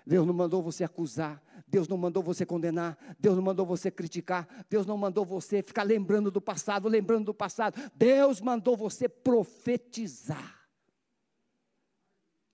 Deus 0.07 0.27
não 0.27 0.35
mandou 0.35 0.63
você 0.63 0.85
acusar, 0.85 1.43
Deus 1.67 1.89
não 1.89 1.97
mandou 1.97 2.23
você 2.23 2.45
condenar, 2.45 2.99
Deus 3.19 3.37
não 3.37 3.43
mandou 3.43 3.65
você 3.65 3.91
criticar, 3.91 4.67
Deus 4.69 4.87
não 4.87 4.99
mandou 4.99 5.25
você 5.25 5.63
ficar 5.63 5.83
lembrando 5.83 6.31
do 6.31 6.43
passado, 6.43 6.89
lembrando 6.89 7.27
do 7.27 7.35
passado. 7.35 7.81
Deus 7.95 8.41
mandou 8.41 8.77
você 8.77 9.09
profetizar. 9.09 10.69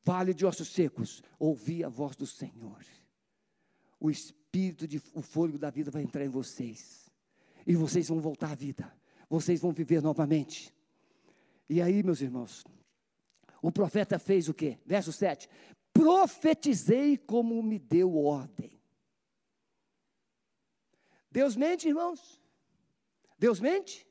Vale 0.03 0.33
de 0.33 0.47
ossos 0.47 0.69
secos, 0.69 1.23
ouvi 1.39 1.85
a 1.85 1.89
voz 1.89 2.17
do 2.17 2.27
Senhor. 2.27 2.85
O 3.99 4.11
espírito 4.11 4.87
de 4.87 5.03
o 5.13 5.21
fôlego 5.21 5.59
da 5.59 5.71
vida 5.71 5.91
vai 5.91 6.03
entrar 6.03 6.25
em 6.25 6.29
vocês. 6.29 7.11
E 7.67 7.75
vocês 7.75 8.09
vão 8.09 8.21
voltar 8.21 8.53
à 8.53 8.55
vida. 8.55 9.00
Vocês 9.31 9.61
vão 9.61 9.73
viver 9.73 10.03
novamente. 10.03 10.75
E 11.69 11.81
aí, 11.81 12.03
meus 12.03 12.21
irmãos, 12.21 12.65
o 13.63 13.71
profeta 13.71 14.19
fez 14.19 14.49
o 14.49 14.55
quê? 14.55 14.77
Verso 14.85 15.13
7. 15.13 15.49
Profetizei 15.93 17.17
como 17.17 17.63
me 17.63 17.79
deu 17.79 18.17
ordem. 18.17 18.79
Deus 21.31 21.55
mente, 21.55 21.87
irmãos? 21.87 22.43
Deus 23.39 23.61
mente? 23.61 24.05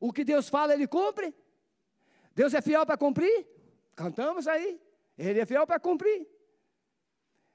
O 0.00 0.12
que 0.12 0.24
Deus 0.24 0.48
fala, 0.48 0.74
Ele 0.74 0.88
cumpre? 0.88 1.32
Deus 2.34 2.52
é 2.54 2.60
fiel 2.60 2.84
para 2.84 2.98
cumprir? 2.98 3.46
Cantamos 3.94 4.48
aí. 4.48 4.80
Ele 5.16 5.38
é 5.38 5.46
fiel 5.46 5.64
para 5.64 5.78
cumprir. 5.78 6.26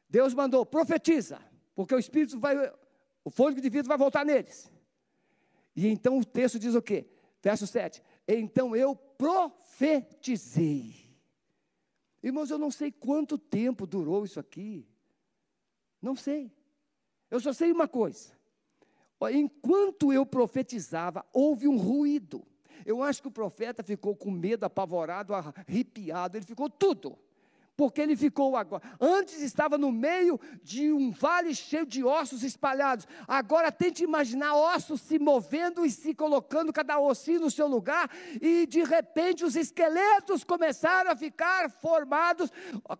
Deus 0.10 0.34
mandou, 0.34 0.66
profetiza, 0.66 1.42
porque 1.76 1.94
o 1.94 2.00
Espírito 2.00 2.40
vai, 2.40 2.56
o 3.26 3.30
fôlego 3.30 3.60
de 3.60 3.70
vida 3.70 3.86
vai 3.90 3.98
voltar 3.98 4.26
neles. 4.26 4.72
E 5.78 5.88
então 5.88 6.18
o 6.18 6.26
texto 6.26 6.58
diz 6.58 6.74
o 6.74 6.82
quê? 6.82 7.08
Verso 7.42 7.68
7. 7.68 8.02
Então 8.28 8.76
eu 8.76 8.96
profetizei. 8.96 10.96
Irmãos, 12.22 12.50
eu 12.50 12.58
não 12.58 12.72
sei 12.72 12.92
quanto 12.92 13.38
tempo 13.38 13.86
durou 13.86 14.26
isso 14.26 14.40
aqui. 14.40 14.90
Não 16.02 16.16
sei. 16.16 16.52
Eu 17.30 17.40
só 17.40 17.54
sei 17.54 17.72
uma 17.72 17.88
coisa. 17.88 18.36
Enquanto 19.32 20.12
eu 20.12 20.26
profetizava, 20.26 21.24
houve 21.32 21.68
um 21.68 21.78
ruído. 21.78 22.44
Eu 22.84 23.04
acho 23.04 23.22
que 23.22 23.28
o 23.28 23.32
profeta 23.32 23.84
ficou 23.84 24.16
com 24.16 24.32
medo, 24.32 24.64
apavorado, 24.64 25.36
arrepiado, 25.36 26.38
ele 26.38 26.46
ficou 26.46 26.70
tudo 26.70 27.20
porque 27.78 28.02
ele 28.02 28.18
ficou 28.18 28.58
agora. 28.58 28.84
Antes 29.00 29.40
estava 29.40 29.78
no 29.78 29.92
meio 29.92 30.40
de 30.64 30.92
um 30.92 31.12
vale 31.12 31.54
cheio 31.54 31.86
de 31.86 32.04
ossos 32.04 32.44
espalhados. 32.44 33.08
Agora 33.28 33.72
tente 33.72 34.04
imaginar 34.04 34.56
ossos 34.56 35.00
se 35.00 35.20
movendo 35.20 35.86
e 35.86 35.92
se 35.92 36.16
colocando 36.16 36.74
cada 36.74 37.00
ossinho 37.00 37.42
no 37.42 37.52
seu 37.52 37.68
lugar, 37.68 38.10
e 38.42 38.66
de 38.66 38.84
repente 38.84 39.46
os 39.46 39.56
esqueletos 39.56 40.44
começaram 40.44 41.12
a 41.12 41.16
ficar 41.16 41.70
formados, 41.70 42.52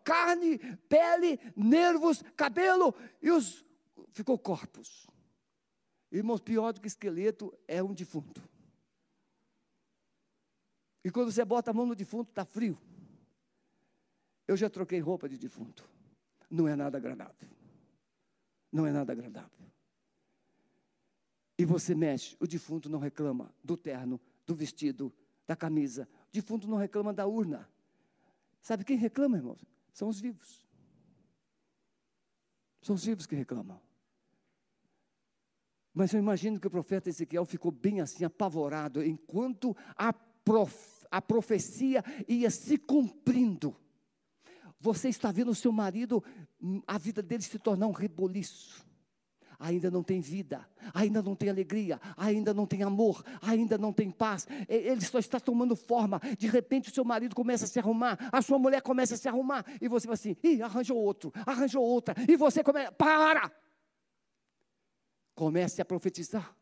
carne, 0.04 0.60
pele, 0.88 1.40
nervos, 1.56 2.24
cabelo 2.36 2.94
e 3.20 3.32
os 3.32 3.66
ficou 4.12 4.38
corpos. 4.38 5.08
Irmãos, 6.12 6.40
pior 6.40 6.72
do 6.72 6.80
que 6.80 6.88
esqueleto 6.88 7.52
é 7.68 7.82
um 7.82 7.94
defunto. 7.94 8.48
E 11.04 11.10
quando 11.10 11.32
você 11.32 11.44
bota 11.44 11.72
a 11.72 11.74
mão 11.74 11.86
no 11.86 11.96
defunto, 11.96 12.30
está 12.30 12.46
frio. 12.46 12.78
Eu 14.48 14.56
já 14.56 14.70
troquei 14.70 15.00
roupa 15.00 15.28
de 15.28 15.38
defunto. 15.38 15.88
Não 16.50 16.68
é 16.68 16.76
nada 16.76 16.98
agradável. 16.98 17.50
Não 18.72 18.86
é 18.86 18.92
nada 18.92 19.12
agradável. 19.12 19.68
E 21.58 21.66
você 21.66 21.96
mexe, 21.96 22.38
o 22.40 22.48
defunto 22.48 22.90
não 22.90 23.00
reclama 23.00 23.54
do 23.64 23.76
terno, 23.76 24.22
do 24.46 24.56
vestido, 24.56 25.12
da 25.46 25.56
camisa. 25.56 26.08
O 26.30 26.32
defunto 26.32 26.68
não 26.68 26.78
reclama 26.78 27.12
da 27.12 27.26
urna. 27.26 27.68
Sabe 28.62 28.84
quem 28.84 28.98
reclama, 28.98 29.38
irmãos? 29.38 29.66
São 29.92 30.08
os 30.08 30.20
vivos. 30.20 30.66
São 32.82 32.96
os 32.96 33.04
vivos 33.04 33.26
que 33.26 33.36
reclamam. 33.36 33.82
Mas 35.94 36.14
eu 36.14 36.20
imagino 36.20 36.60
que 36.60 36.68
o 36.68 36.72
profeta 36.72 37.10
Ezequiel 37.10 37.44
ficou 37.44 37.72
bem 37.72 38.02
assim, 38.02 38.24
apavorado, 38.24 39.04
enquanto 39.04 39.76
a, 39.96 40.14
prof, 40.14 41.06
a 41.10 41.20
profecia 41.20 42.04
ia 42.28 42.52
se 42.52 42.78
cumprindo. 42.78 43.76
Você 44.80 45.10
está 45.10 45.32
vendo 45.32 45.52
o 45.52 45.56
seu 45.56 45.72
marido, 45.72 46.24
hum, 46.62 46.82
a 46.86 46.98
vida 46.98 47.22
dele 47.22 47.42
se 47.44 47.58
tornar 47.58 47.88
um 47.88 47.92
reboliço. 47.92 48.86
Ainda 49.60 49.90
não 49.90 50.04
tem 50.04 50.22
vida, 50.22 50.70
ainda 50.94 51.20
não 51.20 51.36
tem 51.36 51.50
alegria, 51.50 52.00
ainda 52.16 52.54
não 52.54 52.68
tem 52.68 52.84
amor, 52.84 53.24
ainda 53.42 53.76
não 53.76 53.92
tem 53.92 54.12
paz. 54.12 54.46
Ele 54.70 55.02
só 55.02 55.18
está 55.18 55.40
tomando 55.40 55.76
forma. 55.76 56.22
De 56.38 56.48
repente, 56.48 56.90
o 56.90 56.94
seu 56.94 57.04
marido 57.04 57.36
começa 57.36 57.66
a 57.66 57.68
se 57.68 57.80
arrumar, 57.80 58.20
a 58.32 58.40
sua 58.44 58.60
mulher 58.60 58.84
começa 58.84 59.16
a 59.16 59.18
se 59.18 59.28
arrumar, 59.28 59.66
e 59.82 59.88
você 59.88 60.06
vai 60.06 60.14
assim: 60.14 60.36
ih, 60.44 60.62
arranjou 60.62 60.96
outro, 60.98 61.32
arranjou 61.44 61.84
outra, 61.84 62.14
e 62.28 62.36
você 62.36 62.64
começa, 62.64 62.92
para! 62.92 63.52
Comece 65.34 65.82
a 65.82 65.86
profetizar. 65.86 66.56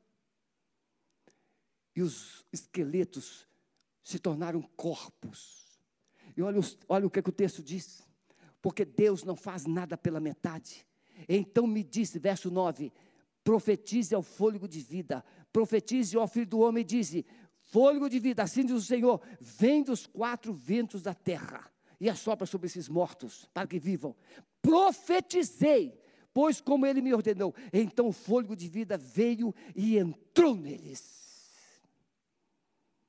E 1.94 2.02
os 2.02 2.46
esqueletos 2.52 3.46
se 4.02 4.20
tornaram 4.20 4.62
corpos. 4.62 5.65
E 6.36 6.42
olha, 6.42 6.60
olha 6.90 7.08
o 7.08 7.10
que, 7.10 7.20
é 7.20 7.22
que 7.22 7.30
o 7.30 7.34
texto 7.34 7.64
diz 7.64 8.06
porque 8.66 8.84
Deus 8.84 9.24
não 9.24 9.36
faz 9.36 9.68
nada 9.68 9.96
pela 9.96 10.20
metade. 10.20 10.88
Então 11.30 11.68
me 11.68 11.84
disse, 11.84 12.18
verso 12.18 12.50
9: 12.50 12.92
profetize 13.44 14.16
ao 14.16 14.24
fôlego 14.24 14.68
de 14.68 14.80
vida, 14.80 15.24
profetize 15.54 16.18
ao 16.18 16.28
filho 16.28 16.48
do 16.48 16.60
homem 16.62 16.82
e 16.82 16.84
dize: 16.84 17.28
fôlego 17.60 18.10
de 18.10 18.18
vida, 18.18 18.42
assim 18.42 18.66
diz 18.66 18.76
o 18.76 18.82
Senhor, 18.82 19.22
vem 19.40 19.84
dos 19.84 20.08
quatro 20.08 20.52
ventos 20.52 21.04
da 21.04 21.14
terra 21.14 21.72
e 22.02 22.10
assopra 22.10 22.48
sobre 22.48 22.66
esses 22.66 22.90
mortos, 22.90 23.48
para 23.54 23.68
que 23.68 23.78
vivam. 23.78 24.16
Profetizei, 24.64 26.02
pois 26.34 26.60
como 26.60 26.88
ele 26.88 27.04
me 27.04 27.14
ordenou. 27.14 27.54
Então 27.72 28.08
o 28.08 28.12
fôlego 28.12 28.56
de 28.56 28.68
vida 28.68 28.98
veio 28.98 29.54
e 29.76 29.96
entrou 30.00 30.56
neles. 30.56 31.62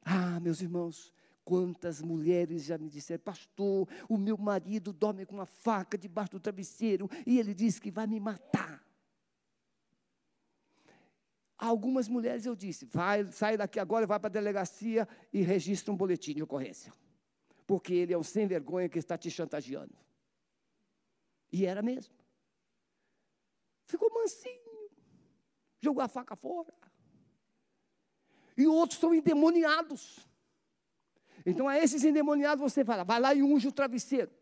Ah, 0.04 0.38
meus 0.38 0.60
irmãos, 0.60 1.14
Quantas 1.46 2.02
mulheres 2.02 2.64
já 2.64 2.76
me 2.76 2.90
disseram, 2.90 3.22
pastor, 3.22 3.88
o 4.08 4.18
meu 4.18 4.36
marido 4.36 4.92
dorme 4.92 5.24
com 5.24 5.36
uma 5.36 5.46
faca 5.46 5.96
debaixo 5.96 6.32
do 6.32 6.40
travesseiro 6.40 7.08
e 7.24 7.38
ele 7.38 7.54
diz 7.54 7.78
que 7.78 7.88
vai 7.88 8.04
me 8.04 8.18
matar. 8.18 8.84
Algumas 11.56 12.08
mulheres 12.08 12.46
eu 12.46 12.56
disse, 12.56 12.84
vai, 12.84 13.30
sai 13.30 13.56
daqui 13.56 13.78
agora, 13.78 14.08
vai 14.08 14.18
para 14.18 14.26
a 14.26 14.32
delegacia 14.32 15.06
e 15.32 15.40
registra 15.40 15.94
um 15.94 15.96
boletim 15.96 16.34
de 16.34 16.42
ocorrência. 16.42 16.92
Porque 17.64 17.94
ele 17.94 18.12
é 18.12 18.18
um 18.18 18.24
sem 18.24 18.48
vergonha 18.48 18.88
que 18.88 18.98
está 18.98 19.16
te 19.16 19.30
chantageando. 19.30 19.96
E 21.52 21.64
era 21.64 21.80
mesmo. 21.80 22.12
Ficou 23.84 24.12
mansinho. 24.12 24.90
Jogou 25.80 26.02
a 26.02 26.08
faca 26.08 26.34
fora. 26.34 26.74
E 28.58 28.66
outros 28.66 28.98
são 28.98 29.14
endemoniados. 29.14 30.26
Então, 31.46 31.68
a 31.68 31.78
esses 31.78 32.02
endemoniados 32.02 32.60
você 32.60 32.84
fala, 32.84 33.04
vai 33.04 33.20
lá 33.20 33.32
e 33.32 33.40
unge 33.40 33.68
o 33.68 33.72
travesseiro. 33.72 34.32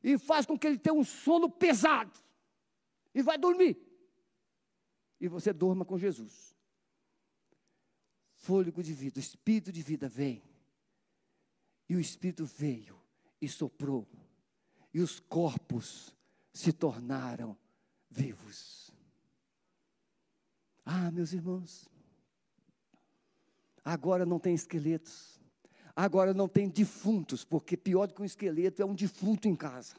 E 0.00 0.16
faz 0.16 0.46
com 0.46 0.56
que 0.56 0.68
ele 0.68 0.78
tenha 0.78 0.94
um 0.94 1.02
sono 1.02 1.50
pesado. 1.50 2.16
E 3.12 3.20
vai 3.20 3.36
dormir. 3.36 3.76
E 5.20 5.26
você 5.26 5.52
durma 5.52 5.84
com 5.84 5.98
Jesus. 5.98 6.54
Fôlego 8.36 8.80
de 8.80 8.92
vida, 8.92 9.18
Espírito 9.18 9.72
de 9.72 9.82
vida 9.82 10.08
vem. 10.08 10.40
E 11.88 11.96
o 11.96 12.00
Espírito 12.00 12.44
veio 12.44 12.96
e 13.40 13.48
soprou. 13.48 14.06
E 14.92 15.00
os 15.00 15.18
corpos 15.18 16.14
se 16.52 16.72
tornaram 16.72 17.58
vivos. 18.08 18.92
Ah, 20.84 21.10
meus 21.10 21.32
irmãos, 21.32 21.88
agora 23.84 24.24
não 24.24 24.38
tem 24.38 24.54
esqueletos 24.54 25.43
Agora 25.96 26.34
não 26.34 26.48
tem 26.48 26.68
defuntos, 26.68 27.44
porque 27.44 27.76
pior 27.76 28.06
do 28.06 28.14
que 28.14 28.22
um 28.22 28.24
esqueleto 28.24 28.82
é 28.82 28.84
um 28.84 28.94
defunto 28.94 29.46
em 29.46 29.54
casa. 29.54 29.94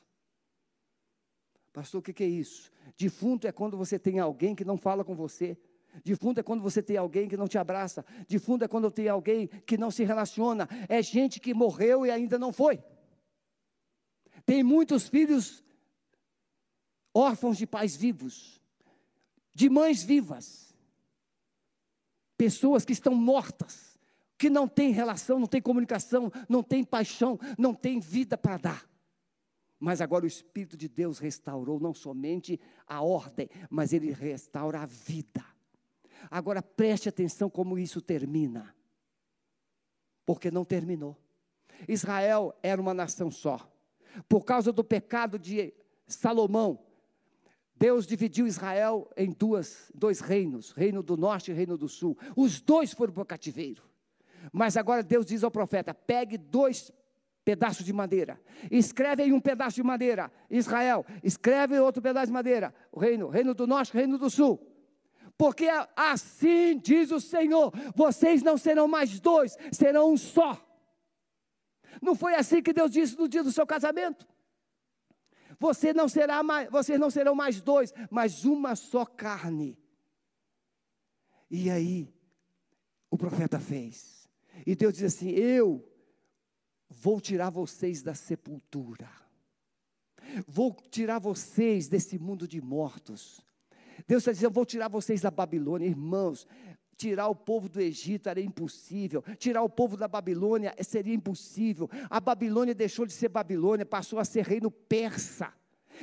Pastor, 1.72 2.00
o 2.00 2.02
que, 2.02 2.24
é 2.24 2.28
isso? 2.28 2.72
Defunto 2.98 3.48
é 3.48 3.52
quando 3.52 3.78
você 3.78 4.00
tem 4.00 4.20
alguém 4.20 4.56
que 4.56 4.64
não 4.64 4.78
fala 4.78 5.04
com 5.04 5.14
você. 5.14 5.58
Defunto 6.04 6.40
é 6.40 6.44
quando 6.44 6.62
você 6.62 6.82
tem 6.82 6.96
alguém 6.96 7.28
que 7.28 7.36
não 7.36 7.48
te 7.48 7.58
abraça. 7.58 8.06
Defunto 8.28 8.64
é 8.64 8.68
quando 8.68 8.90
tem 8.90 9.10
alguém 9.10 9.48
que 9.48 9.78
não 9.78 9.92
se 9.92 10.04
relaciona. 10.04 10.70
É 10.88 11.02
gente 11.02 11.40
que 11.40 11.54
morreu 11.54 12.06
e 12.06 12.12
ainda 12.12 12.40
não 12.40 12.54
foi. 12.54 12.82
Tem 14.46 14.64
muitos 14.64 15.10
filhos 15.10 15.64
órfãos 17.14 17.58
de 17.58 17.66
pais 17.66 17.96
vivos, 17.96 18.62
de 19.54 19.70
mães 19.70 20.04
vivas. 20.04 20.74
Pessoas 22.38 22.86
que 22.86 22.94
estão 22.94 23.16
mortas, 23.16 23.85
que 24.46 24.50
não 24.52 24.68
têm 24.68 24.92
relação, 24.92 25.40
não 25.40 25.48
têm 25.48 25.60
comunicação, 25.60 26.32
não 26.48 26.62
têm 26.62 26.84
paixão, 26.84 27.40
não 27.58 27.74
têm 27.74 28.00
vida 28.00 28.38
para 28.38 28.58
dar. 28.58 28.90
Mas 29.80 30.02
agora 30.02 30.24
o 30.24 30.28
Espírito 30.28 30.78
de 30.78 30.88
Deus 30.88 31.18
restaurou 31.18 31.80
não 31.80 31.96
somente 31.96 32.60
a 32.86 33.02
ordem, 33.02 33.50
mas 33.72 33.92
ele 33.92 34.12
restaura 34.12 34.82
a 34.82 34.86
vida. 34.86 35.44
Agora 36.30 36.62
preste 36.62 37.10
atenção 37.10 37.50
como 37.50 37.80
isso 37.80 38.00
termina. 38.00 38.76
Porque 40.24 40.52
não 40.52 40.64
terminou. 40.64 41.18
Israel 41.88 42.56
era 42.62 42.80
uma 42.80 42.94
nação 42.94 43.32
só. 43.32 43.68
Por 44.30 44.46
causa 44.46 44.72
do 44.72 44.84
pecado 44.84 45.40
de 45.40 45.74
Salomão, 46.06 46.86
Deus 47.76 48.06
dividiu 48.06 48.46
Israel 48.46 49.10
em 49.18 49.32
duas, 49.32 49.92
dois 49.96 50.20
reinos, 50.20 50.72
reino 50.72 51.02
do 51.02 51.18
norte 51.18 51.50
e 51.50 51.54
reino 51.56 51.76
do 51.76 51.90
sul. 51.90 52.16
Os 52.36 52.62
dois 52.62 52.94
foram 52.94 53.12
para 53.12 53.24
o 53.24 53.26
cativeiro. 53.26 53.95
Mas 54.52 54.78
agora 54.78 55.04
Deus 55.04 55.26
diz 55.26 55.44
ao 55.44 55.52
profeta: 55.52 55.94
pegue 55.94 56.38
dois 56.38 56.92
pedaços 57.44 57.86
de 57.86 57.94
madeira, 57.94 58.42
escreve 58.72 59.24
em 59.24 59.32
um 59.32 59.40
pedaço 59.40 59.76
de 59.76 59.84
madeira, 59.84 60.32
Israel, 60.50 61.06
escreve 61.24 61.78
outro 61.80 62.02
pedaço 62.02 62.28
de 62.28 62.34
madeira, 62.34 62.74
o 62.92 63.00
reino, 63.00 63.30
reino 63.30 63.54
do 63.54 63.68
norte, 63.68 63.94
reino 63.94 64.18
do 64.18 64.30
sul. 64.30 64.60
Porque 65.38 65.68
assim 65.96 66.80
diz 66.80 67.12
o 67.12 67.20
Senhor: 67.20 67.72
vocês 67.96 68.42
não 68.42 68.58
serão 68.58 68.88
mais 68.88 69.20
dois, 69.20 69.58
serão 69.72 70.12
um 70.12 70.18
só. 70.18 70.62
Não 72.02 72.16
foi 72.16 72.36
assim 72.36 72.62
que 72.62 72.74
Deus 72.74 72.92
disse 72.92 73.18
no 73.18 73.28
dia 73.28 73.44
do 73.44 73.52
seu 73.52 73.66
casamento? 73.66 74.28
Você 75.60 75.94
não 75.94 76.08
será 76.08 76.44
mais, 76.44 76.70
vocês 76.70 77.00
não 77.00 77.10
serão 77.10 77.36
mais 77.36 77.62
dois, 77.62 77.94
mas 78.10 78.44
uma 78.44 78.76
só 78.76 79.06
carne. 79.06 79.78
E 81.50 81.70
aí, 81.70 82.14
o 83.10 83.18
profeta 83.18 83.60
fez. 83.60 84.15
E 84.66 84.76
Deus 84.76 84.94
diz 84.94 85.16
assim: 85.16 85.30
Eu 85.30 85.88
vou 86.90 87.20
tirar 87.20 87.50
vocês 87.50 88.02
da 88.02 88.14
sepultura. 88.14 89.10
Vou 90.48 90.76
tirar 90.90 91.20
vocês 91.20 91.88
desse 91.88 92.18
mundo 92.18 92.48
de 92.48 92.62
mortos. 92.62 93.42
Deus 94.08 94.22
está 94.22 94.32
dizendo: 94.32 94.50
Eu 94.50 94.54
vou 94.54 94.66
tirar 94.66 94.88
vocês 94.88 95.22
da 95.22 95.32
Babilônia, 95.32 95.88
irmãos. 95.88 96.48
Tirar 96.98 97.28
o 97.28 97.36
povo 97.36 97.68
do 97.68 97.82
Egito 97.82 98.30
era 98.30 98.40
impossível, 98.40 99.22
tirar 99.38 99.62
o 99.64 99.70
povo 99.70 99.98
da 99.98 100.08
Babilônia 100.08 100.74
seria 100.82 101.14
impossível. 101.14 101.90
A 102.10 102.22
Babilônia 102.22 102.74
deixou 102.74 103.06
de 103.06 103.12
ser 103.12 103.28
Babilônia, 103.28 103.86
passou 103.86 104.18
a 104.18 104.24
ser 104.24 104.46
reino 104.46 104.72
persa. 104.72 105.54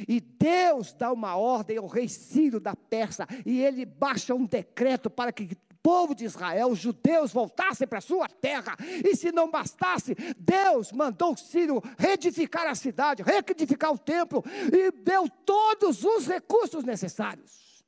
E 0.08 0.20
Deus 0.20 0.92
dá 0.92 1.12
uma 1.12 1.36
ordem 1.36 1.76
ao 1.76 1.86
rei 1.86 2.08
Ciro 2.08 2.58
da 2.60 2.74
Persa, 2.74 3.26
e 3.44 3.60
ele 3.60 3.84
baixa 3.84 4.34
um 4.34 4.46
decreto 4.46 5.10
para 5.10 5.32
que 5.32 5.54
povo 5.82 6.14
de 6.14 6.24
Israel, 6.24 6.70
os 6.70 6.78
judeus, 6.78 7.32
voltassem 7.32 7.86
para 7.86 7.98
a 7.98 8.02
sua 8.02 8.28
terra. 8.28 8.76
E 9.04 9.16
se 9.16 9.32
não 9.32 9.50
bastasse, 9.50 10.14
Deus 10.38 10.92
mandou 10.92 11.36
Ciro 11.36 11.82
reedificar 11.98 12.66
a 12.66 12.74
cidade, 12.74 13.22
reedificar 13.22 13.92
o 13.92 13.98
templo, 13.98 14.44
e 14.72 14.90
deu 14.92 15.28
todos 15.28 16.04
os 16.04 16.26
recursos 16.26 16.84
necessários. 16.84 17.84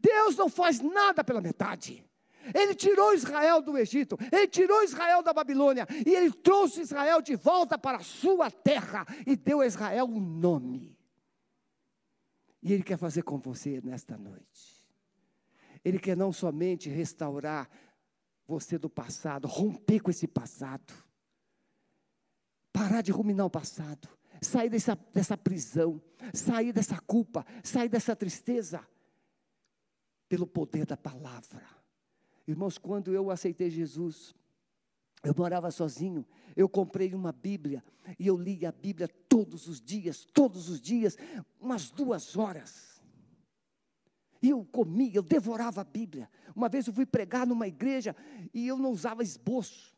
Deus 0.00 0.36
não 0.36 0.48
faz 0.48 0.80
nada 0.80 1.22
pela 1.22 1.40
metade. 1.40 2.04
Ele 2.54 2.74
tirou 2.74 3.12
Israel 3.12 3.60
do 3.60 3.76
Egito, 3.76 4.16
ele 4.30 4.46
tirou 4.46 4.82
Israel 4.82 5.22
da 5.22 5.32
Babilônia, 5.32 5.86
e 6.06 6.14
ele 6.14 6.30
trouxe 6.30 6.80
Israel 6.80 7.20
de 7.20 7.34
volta 7.34 7.76
para 7.76 7.98
a 7.98 8.04
sua 8.04 8.50
terra 8.50 9.04
e 9.26 9.34
deu 9.34 9.60
a 9.60 9.66
Israel 9.66 10.06
um 10.06 10.20
nome. 10.20 10.96
E 12.62 12.72
ele 12.72 12.82
quer 12.82 12.98
fazer 12.98 13.22
com 13.22 13.38
você 13.38 13.80
nesta 13.82 14.16
noite. 14.16 14.75
Ele 15.86 16.00
quer 16.00 16.16
não 16.16 16.32
somente 16.32 16.88
restaurar 16.88 17.70
você 18.44 18.76
do 18.76 18.90
passado, 18.90 19.46
romper 19.46 20.00
com 20.00 20.10
esse 20.10 20.26
passado, 20.26 20.92
parar 22.72 23.02
de 23.02 23.12
ruminar 23.12 23.46
o 23.46 23.50
passado, 23.50 24.08
sair 24.42 24.68
dessa, 24.68 24.98
dessa 25.14 25.36
prisão, 25.36 26.02
sair 26.34 26.72
dessa 26.72 27.00
culpa, 27.02 27.46
sair 27.62 27.88
dessa 27.88 28.16
tristeza 28.16 28.84
pelo 30.28 30.44
poder 30.44 30.86
da 30.86 30.96
palavra. 30.96 31.62
Irmãos, 32.48 32.78
quando 32.78 33.14
eu 33.14 33.30
aceitei 33.30 33.70
Jesus, 33.70 34.34
eu 35.22 35.36
morava 35.38 35.70
sozinho, 35.70 36.26
eu 36.56 36.68
comprei 36.68 37.14
uma 37.14 37.30
Bíblia 37.30 37.84
e 38.18 38.26
eu 38.26 38.36
li 38.36 38.66
a 38.66 38.72
Bíblia 38.72 39.06
todos 39.28 39.68
os 39.68 39.80
dias, 39.80 40.24
todos 40.34 40.68
os 40.68 40.80
dias, 40.80 41.16
umas 41.60 41.90
duas 41.90 42.36
horas. 42.36 42.95
E 44.42 44.50
eu 44.50 44.64
comia, 44.64 45.14
eu 45.14 45.22
devorava 45.22 45.80
a 45.80 45.84
Bíblia. 45.84 46.30
Uma 46.54 46.68
vez 46.68 46.86
eu 46.86 46.92
fui 46.92 47.06
pregar 47.06 47.46
numa 47.46 47.66
igreja 47.66 48.14
e 48.52 48.66
eu 48.66 48.78
não 48.78 48.90
usava 48.90 49.22
esboço. 49.22 49.94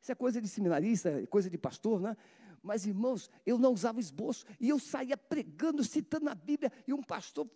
Isso 0.00 0.10
é 0.10 0.14
coisa 0.14 0.40
de 0.40 0.48
seminarista, 0.48 1.24
coisa 1.28 1.48
de 1.48 1.56
pastor, 1.56 2.00
né? 2.00 2.16
Mas 2.62 2.86
irmãos, 2.86 3.30
eu 3.44 3.58
não 3.58 3.72
usava 3.72 4.00
esboço 4.00 4.44
e 4.60 4.68
eu 4.68 4.78
saía 4.78 5.16
pregando, 5.16 5.82
citando 5.82 6.28
a 6.28 6.34
Bíblia 6.34 6.72
e 6.86 6.92
um 6.92 7.02
pastor 7.02 7.48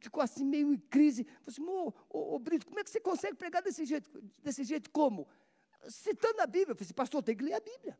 ficou 0.00 0.22
assim 0.22 0.44
meio 0.44 0.72
em 0.72 0.78
crise. 0.78 1.24
Falei 1.24 1.44
assim, 1.48 1.62
ô, 1.62 1.92
ô, 2.08 2.34
ô, 2.34 2.38
Brito, 2.38 2.66
como 2.66 2.80
é 2.80 2.84
que 2.84 2.90
você 2.90 3.00
consegue 3.00 3.36
pregar 3.36 3.62
desse 3.62 3.84
jeito? 3.84 4.22
Desse 4.42 4.64
jeito 4.64 4.90
como? 4.90 5.28
Citando 5.88 6.40
a 6.40 6.46
Bíblia. 6.46 6.72
Eu 6.72 6.76
falei 6.76 6.86
assim, 6.86 6.94
pastor, 6.94 7.22
tem 7.22 7.36
que 7.36 7.44
ler 7.44 7.54
a 7.54 7.60
Bíblia. 7.60 7.98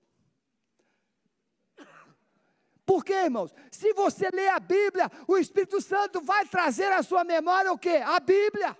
Por 2.84 3.04
quê, 3.04 3.24
irmãos? 3.24 3.54
Se 3.70 3.92
você 3.92 4.30
ler 4.30 4.48
a 4.48 4.60
Bíblia, 4.60 5.10
o 5.26 5.36
Espírito 5.36 5.80
Santo 5.80 6.20
vai 6.20 6.46
trazer 6.46 6.92
à 6.92 7.02
sua 7.02 7.24
memória 7.24 7.72
o 7.72 7.78
quê? 7.78 8.02
A 8.04 8.18
Bíblia. 8.20 8.76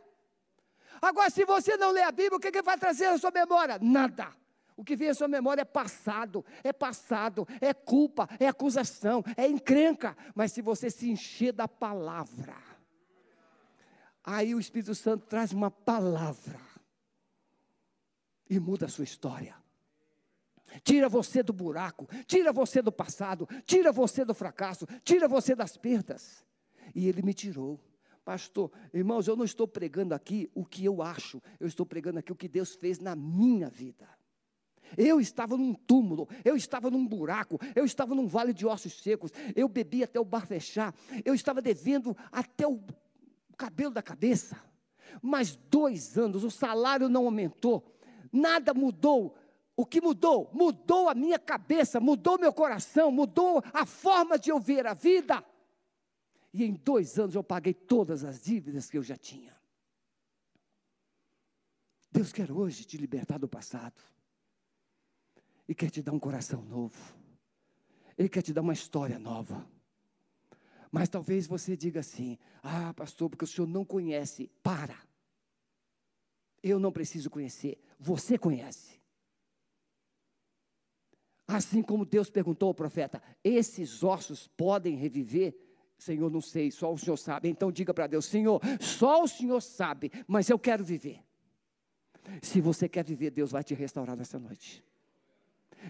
Agora, 1.01 1.31
se 1.31 1.45
você 1.45 1.77
não 1.77 1.91
ler 1.91 2.03
a 2.03 2.13
Bíblia, 2.13 2.37
o 2.37 2.41
que, 2.41 2.51
que 2.51 2.63
vai 2.63 2.77
trazer 2.77 3.07
à 3.07 3.19
sua 3.19 3.31
memória? 3.31 3.79
Nada. 3.81 4.29
O 4.77 4.85
que 4.85 4.97
vem 4.97 5.11
à 5.11 5.15
sua 5.15 5.29
memória 5.29 5.63
é 5.63 5.65
passado, 5.65 6.45
é 6.65 6.73
passado, 6.73 7.47
é 7.61 7.75
culpa, 7.75 8.29
é 8.39 8.49
acusação, 8.49 9.23
é 9.37 9.47
encrenca. 9.47 10.17
Mas 10.35 10.53
se 10.53 10.63
você 10.63 10.91
se 10.91 11.11
encher 11.11 11.53
da 11.53 11.69
palavra, 11.69 12.57
Aí 14.25 14.55
o 14.55 14.61
Espírito 14.61 14.95
Santo 14.95 15.27
traz 15.27 15.53
uma 15.53 15.71
palavra 15.71 16.61
e 18.49 18.61
muda 18.61 18.87
a 18.87 18.89
sua 18.89 19.05
história. 19.05 19.57
Tira 20.83 21.09
você 21.09 21.43
do 21.43 21.53
buraco, 21.53 22.09
tira 22.27 22.53
você 22.53 22.81
do 22.81 22.93
passado, 22.93 23.49
tira 23.65 23.93
você 23.93 24.25
do 24.25 24.35
fracasso, 24.35 24.87
tira 25.03 25.27
você 25.27 25.55
das 25.55 25.77
perdas. 25.77 26.45
E 26.95 27.09
ele 27.09 27.23
me 27.23 27.35
tirou. 27.35 27.81
Pastor, 28.25 28.71
irmãos, 28.93 29.27
eu 29.27 29.37
não 29.37 29.45
estou 29.45 29.67
pregando 29.67 30.15
aqui 30.15 30.51
o 30.55 30.65
que 30.65 30.85
eu 30.85 31.03
acho, 31.03 31.43
eu 31.59 31.67
estou 31.67 31.85
pregando 31.85 32.19
aqui 32.19 32.31
o 32.31 32.37
que 32.37 32.49
Deus 32.49 32.75
fez 32.75 32.99
na 32.99 33.17
minha 33.17 33.69
vida. 33.69 34.09
Eu 34.97 35.21
estava 35.21 35.57
num 35.57 35.73
túmulo, 35.75 36.29
eu 36.45 36.57
estava 36.57 36.91
num 36.91 37.07
buraco, 37.07 37.59
eu 37.75 37.85
estava 37.85 38.15
num 38.15 38.27
vale 38.27 38.53
de 38.53 38.67
ossos 38.67 39.01
secos, 39.01 39.33
eu 39.55 39.69
bebi 39.69 40.03
até 40.03 40.19
o 40.19 40.25
bar 40.25 40.47
fechar, 40.47 40.95
eu 41.25 41.35
estava 41.35 41.63
devendo 41.63 42.17
até 42.31 42.67
o 42.67 42.81
cabelo 43.57 43.93
da 43.93 44.03
cabeça. 44.03 44.61
Mas 45.23 45.57
dois 45.57 46.17
anos, 46.17 46.45
o 46.45 46.51
salário 46.51 47.09
não 47.09 47.25
aumentou, 47.25 47.85
nada 48.33 48.73
mudou. 48.75 49.37
O 49.81 49.87
que 49.87 49.99
mudou? 49.99 50.51
Mudou 50.53 51.09
a 51.09 51.15
minha 51.15 51.39
cabeça, 51.39 51.99
mudou 51.99 52.39
meu 52.39 52.53
coração, 52.53 53.11
mudou 53.11 53.63
a 53.73 53.87
forma 53.87 54.39
de 54.39 54.51
eu 54.51 54.61
ver 54.61 54.87
a 54.87 54.93
vida. 54.93 55.43
E 56.53 56.67
em 56.67 56.75
dois 56.75 57.19
anos 57.19 57.35
eu 57.35 57.43
paguei 57.43 57.73
todas 57.73 58.23
as 58.23 58.43
dívidas 58.43 58.91
que 58.91 58.99
eu 58.99 59.03
já 59.03 59.17
tinha. 59.17 59.59
Deus 62.13 62.31
quer 62.31 62.53
hoje 62.53 62.85
te 62.85 62.99
libertar 62.99 63.39
do 63.39 63.49
passado. 63.49 63.99
E 65.67 65.75
quer 65.75 65.89
te 65.89 66.03
dar 66.03 66.13
um 66.13 66.19
coração 66.19 66.61
novo. 66.61 67.17
Ele 68.19 68.29
quer 68.29 68.43
te 68.43 68.53
dar 68.53 68.61
uma 68.61 68.75
história 68.75 69.19
nova. 69.19 69.67
Mas 70.93 71.09
talvez 71.09 71.47
você 71.47 71.75
diga 71.75 72.01
assim: 72.01 72.39
ah, 72.63 72.93
pastor, 72.93 73.31
porque 73.31 73.47
o 73.47 73.49
senhor 73.49 73.67
não 73.67 73.83
conhece. 73.83 74.51
Para. 74.63 74.99
Eu 76.63 76.79
não 76.79 76.93
preciso 76.93 77.31
conhecer, 77.31 77.83
você 77.99 78.37
conhece. 78.37 79.00
Assim 81.51 81.83
como 81.83 82.05
Deus 82.05 82.31
perguntou 82.31 82.69
ao 82.69 82.75
profeta: 82.75 83.21
esses 83.43 84.05
ossos 84.05 84.47
podem 84.47 84.95
reviver? 84.95 85.55
Senhor, 85.99 86.31
não 86.31 86.41
sei, 86.41 86.71
só 86.71 86.93
o 86.93 86.97
Senhor 86.97 87.17
sabe. 87.17 87.49
Então 87.49 87.73
diga 87.73 87.93
para 87.93 88.07
Deus: 88.07 88.25
Senhor, 88.25 88.61
só 88.81 89.23
o 89.23 89.29
Senhor 89.29 89.61
sabe, 89.61 90.13
mas 90.29 90.49
eu 90.49 90.59
quero 90.59 90.85
viver. 90.85 91.21
Se 92.41 92.61
você 92.61 92.89
quer 92.89 93.05
viver, 93.05 93.31
Deus 93.31 93.51
vai 93.51 93.65
te 93.65 93.75
restaurar 93.75 94.17
nessa 94.17 94.39
noite. 94.39 94.85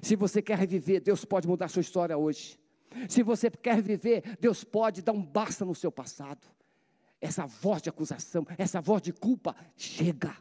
Se 0.00 0.16
você 0.16 0.40
quer 0.40 0.56
reviver, 0.56 1.00
Deus 1.00 1.24
pode 1.24 1.46
mudar 1.46 1.68
sua 1.68 1.80
história 1.80 2.16
hoje. 2.16 2.58
Se 3.08 3.22
você 3.22 3.50
quer 3.50 3.82
viver, 3.82 4.38
Deus 4.40 4.64
pode 4.64 5.02
dar 5.02 5.12
um 5.12 5.22
basta 5.22 5.64
no 5.64 5.74
seu 5.74 5.92
passado. 5.92 6.46
Essa 7.20 7.44
voz 7.44 7.82
de 7.82 7.90
acusação, 7.90 8.46
essa 8.56 8.80
voz 8.80 9.02
de 9.02 9.12
culpa, 9.12 9.54
chega. 9.76 10.34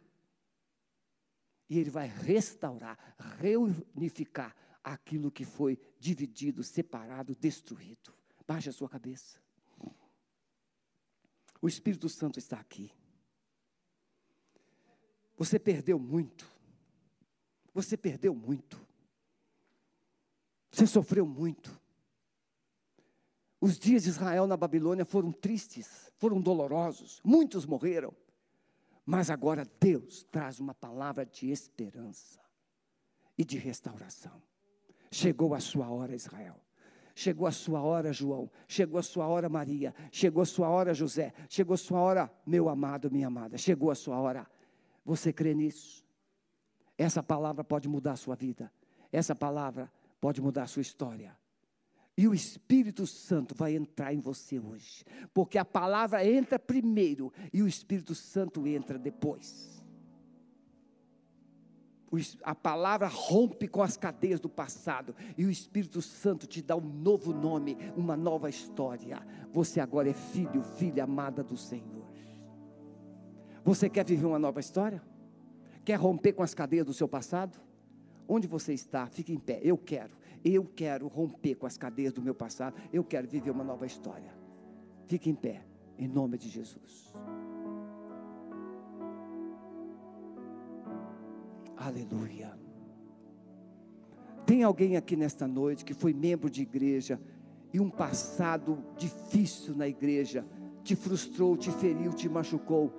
E 1.69 1.77
Ele 1.77 1.89
vai 1.89 2.07
restaurar, 2.07 2.97
reunificar 3.39 4.55
aquilo 4.83 5.31
que 5.31 5.45
foi 5.45 5.79
dividido, 5.99 6.63
separado, 6.63 7.35
destruído. 7.35 8.13
Baixe 8.47 8.69
a 8.69 8.73
sua 8.73 8.89
cabeça. 8.89 9.39
O 11.61 11.67
Espírito 11.67 12.07
Santo 12.07 12.39
está 12.39 12.59
aqui. 12.59 12.91
Você 15.37 15.59
perdeu 15.59 15.99
muito. 15.99 16.49
Você 17.73 17.95
perdeu 17.95 18.33
muito. 18.33 18.79
Você 20.71 20.87
sofreu 20.87 21.25
muito. 21.25 21.79
Os 23.61 23.77
dias 23.77 24.03
de 24.03 24.09
Israel 24.09 24.47
na 24.47 24.55
Babilônia 24.55 25.03
foram 25.03 25.31
tristes, 25.31 26.11
foram 26.17 26.39
dolorosos, 26.39 27.19
muitos 27.23 27.65
morreram. 27.65 28.15
Mas 29.05 29.29
agora 29.29 29.65
Deus 29.79 30.23
traz 30.31 30.59
uma 30.59 30.73
palavra 30.73 31.25
de 31.25 31.49
esperança 31.49 32.39
e 33.37 33.43
de 33.43 33.57
restauração. 33.57 34.41
Chegou 35.11 35.53
a 35.53 35.59
sua 35.59 35.89
hora, 35.89 36.15
Israel. 36.15 36.55
Chegou 37.15 37.47
a 37.47 37.51
sua 37.51 37.81
hora, 37.81 38.13
João. 38.13 38.49
Chegou 38.67 38.99
a 38.99 39.03
sua 39.03 39.27
hora, 39.27 39.49
Maria. 39.49 39.93
Chegou 40.11 40.41
a 40.41 40.45
sua 40.45 40.69
hora, 40.69 40.93
José. 40.93 41.33
Chegou 41.49 41.73
a 41.73 41.77
sua 41.77 41.99
hora, 41.99 42.31
meu 42.45 42.69
amado, 42.69 43.11
minha 43.11 43.27
amada. 43.27 43.57
Chegou 43.57 43.91
a 43.91 43.95
sua 43.95 44.17
hora. 44.17 44.47
Você 45.03 45.33
crê 45.33 45.53
nisso? 45.53 46.05
Essa 46.97 47.23
palavra 47.23 47.63
pode 47.63 47.89
mudar 47.89 48.13
a 48.13 48.15
sua 48.15 48.35
vida. 48.35 48.71
Essa 49.11 49.35
palavra 49.35 49.91
pode 50.21 50.41
mudar 50.41 50.63
a 50.63 50.67
sua 50.67 50.81
história. 50.81 51.35
E 52.17 52.27
o 52.27 52.33
Espírito 52.33 53.07
Santo 53.07 53.55
vai 53.55 53.75
entrar 53.75 54.13
em 54.13 54.19
você 54.19 54.59
hoje. 54.59 55.05
Porque 55.33 55.57
a 55.57 55.63
palavra 55.63 56.25
entra 56.25 56.59
primeiro 56.59 57.33
e 57.53 57.63
o 57.63 57.67
Espírito 57.67 58.13
Santo 58.13 58.67
entra 58.67 58.99
depois. 58.99 59.78
A 62.43 62.55
palavra 62.55 63.07
rompe 63.07 63.67
com 63.67 63.81
as 63.81 63.95
cadeias 63.95 64.39
do 64.39 64.49
passado 64.49 65.15
e 65.37 65.45
o 65.45 65.51
Espírito 65.51 66.01
Santo 66.01 66.47
te 66.47 66.61
dá 66.61 66.75
um 66.75 66.81
novo 66.81 67.33
nome, 67.33 67.77
uma 67.95 68.17
nova 68.17 68.49
história. 68.49 69.21
Você 69.51 69.79
agora 69.79 70.09
é 70.09 70.13
filho, 70.13 70.63
filha 70.63 71.03
amada 71.03 71.43
do 71.43 71.55
Senhor. 71.55 72.07
Você 73.63 73.89
quer 73.89 74.05
viver 74.05 74.25
uma 74.25 74.39
nova 74.39 74.59
história? 74.59 75.01
Quer 75.85 75.95
romper 75.95 76.33
com 76.33 76.43
as 76.43 76.53
cadeias 76.53 76.85
do 76.85 76.93
seu 76.93 77.07
passado? 77.07 77.59
Onde 78.27 78.47
você 78.47 78.73
está, 78.73 79.07
fique 79.07 79.33
em 79.33 79.39
pé. 79.39 79.59
Eu 79.63 79.77
quero. 79.77 80.17
Eu 80.43 80.65
quero 80.65 81.07
romper 81.07 81.55
com 81.55 81.65
as 81.65 81.77
cadeias 81.77 82.13
do 82.13 82.21
meu 82.21 82.33
passado. 82.33 82.75
Eu 82.93 83.03
quero 83.03 83.27
viver 83.27 83.51
uma 83.51 83.63
nova 83.63 83.85
história. 83.85 84.33
Fique 85.07 85.29
em 85.29 85.35
pé, 85.35 85.65
em 85.97 86.07
nome 86.07 86.37
de 86.37 86.47
Jesus. 86.47 87.13
Aleluia. 91.79 92.59
Tem 94.45 94.63
alguém 94.63 94.97
aqui 94.97 95.15
nesta 95.15 95.47
noite 95.47 95.85
que 95.85 95.93
foi 95.93 96.13
membro 96.13 96.49
de 96.49 96.61
igreja 96.61 97.19
e 97.71 97.79
um 97.79 97.89
passado 97.89 98.83
difícil 98.97 99.75
na 99.75 99.87
igreja 99.87 100.45
te 100.83 100.95
frustrou, 100.95 101.55
te 101.55 101.71
feriu, 101.71 102.11
te 102.11 102.27
machucou 102.27 102.91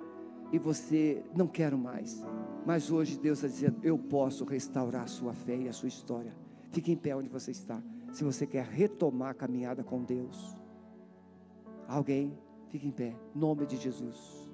e 0.51 0.57
você 0.57 1.23
não 1.35 1.47
quer 1.47 1.75
mais. 1.75 2.25
Mas 2.65 2.89
hoje 2.89 3.19
Deus 3.19 3.37
está 3.37 3.47
dizendo: 3.47 3.79
Eu 3.83 3.99
posso 3.99 4.45
restaurar 4.45 5.03
a 5.03 5.07
sua 5.07 5.33
fé 5.33 5.55
e 5.57 5.69
a 5.69 5.73
sua 5.73 5.87
história. 5.87 6.35
Fique 6.71 6.91
em 6.91 6.97
pé 6.97 7.15
onde 7.15 7.29
você 7.29 7.51
está. 7.51 7.81
Se 8.11 8.23
você 8.23 8.47
quer 8.47 8.65
retomar 8.65 9.29
a 9.29 9.35
caminhada 9.35 9.83
com 9.83 10.03
Deus. 10.03 10.55
Alguém, 11.87 12.35
fique 12.69 12.87
em 12.87 12.91
pé. 12.91 13.15
Nome 13.35 13.65
de 13.65 13.77
Jesus. 13.77 14.49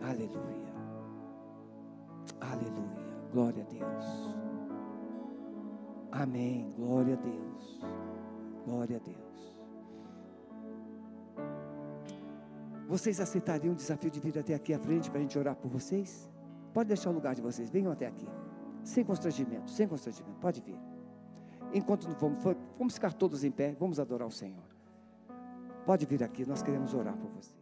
Aleluia. 0.00 0.71
Aleluia. 2.50 3.02
Glória 3.32 3.62
a 3.62 3.66
Deus. 3.66 4.06
Amém. 6.10 6.72
Glória 6.76 7.14
a 7.14 7.16
Deus. 7.16 7.80
Glória 8.66 8.96
a 8.96 9.00
Deus. 9.00 9.22
Vocês 12.88 13.20
aceitariam 13.20 13.72
o 13.72 13.76
desafio 13.76 14.10
de 14.10 14.20
vir 14.20 14.38
até 14.38 14.54
aqui 14.54 14.74
à 14.74 14.78
frente 14.78 15.10
para 15.10 15.18
a 15.18 15.22
gente 15.22 15.38
orar 15.38 15.56
por 15.56 15.70
vocês? 15.70 16.28
Pode 16.74 16.88
deixar 16.88 17.10
o 17.10 17.12
lugar 17.12 17.34
de 17.34 17.40
vocês, 17.40 17.70
venham 17.70 17.92
até 17.92 18.06
aqui. 18.06 18.28
Sem 18.82 19.04
constrangimento, 19.04 19.70
sem 19.70 19.86
constrangimento, 19.86 20.38
pode 20.40 20.60
vir. 20.60 20.78
Enquanto 21.72 22.08
não 22.08 22.14
vamos, 22.16 22.42
vamos 22.76 22.94
ficar 22.94 23.12
todos 23.14 23.44
em 23.44 23.50
pé, 23.50 23.74
vamos 23.78 23.98
adorar 23.98 24.26
o 24.26 24.30
Senhor. 24.30 24.64
Pode 25.86 26.04
vir 26.04 26.22
aqui, 26.22 26.46
nós 26.46 26.62
queremos 26.62 26.92
orar 26.92 27.16
por 27.16 27.30
você. 27.30 27.61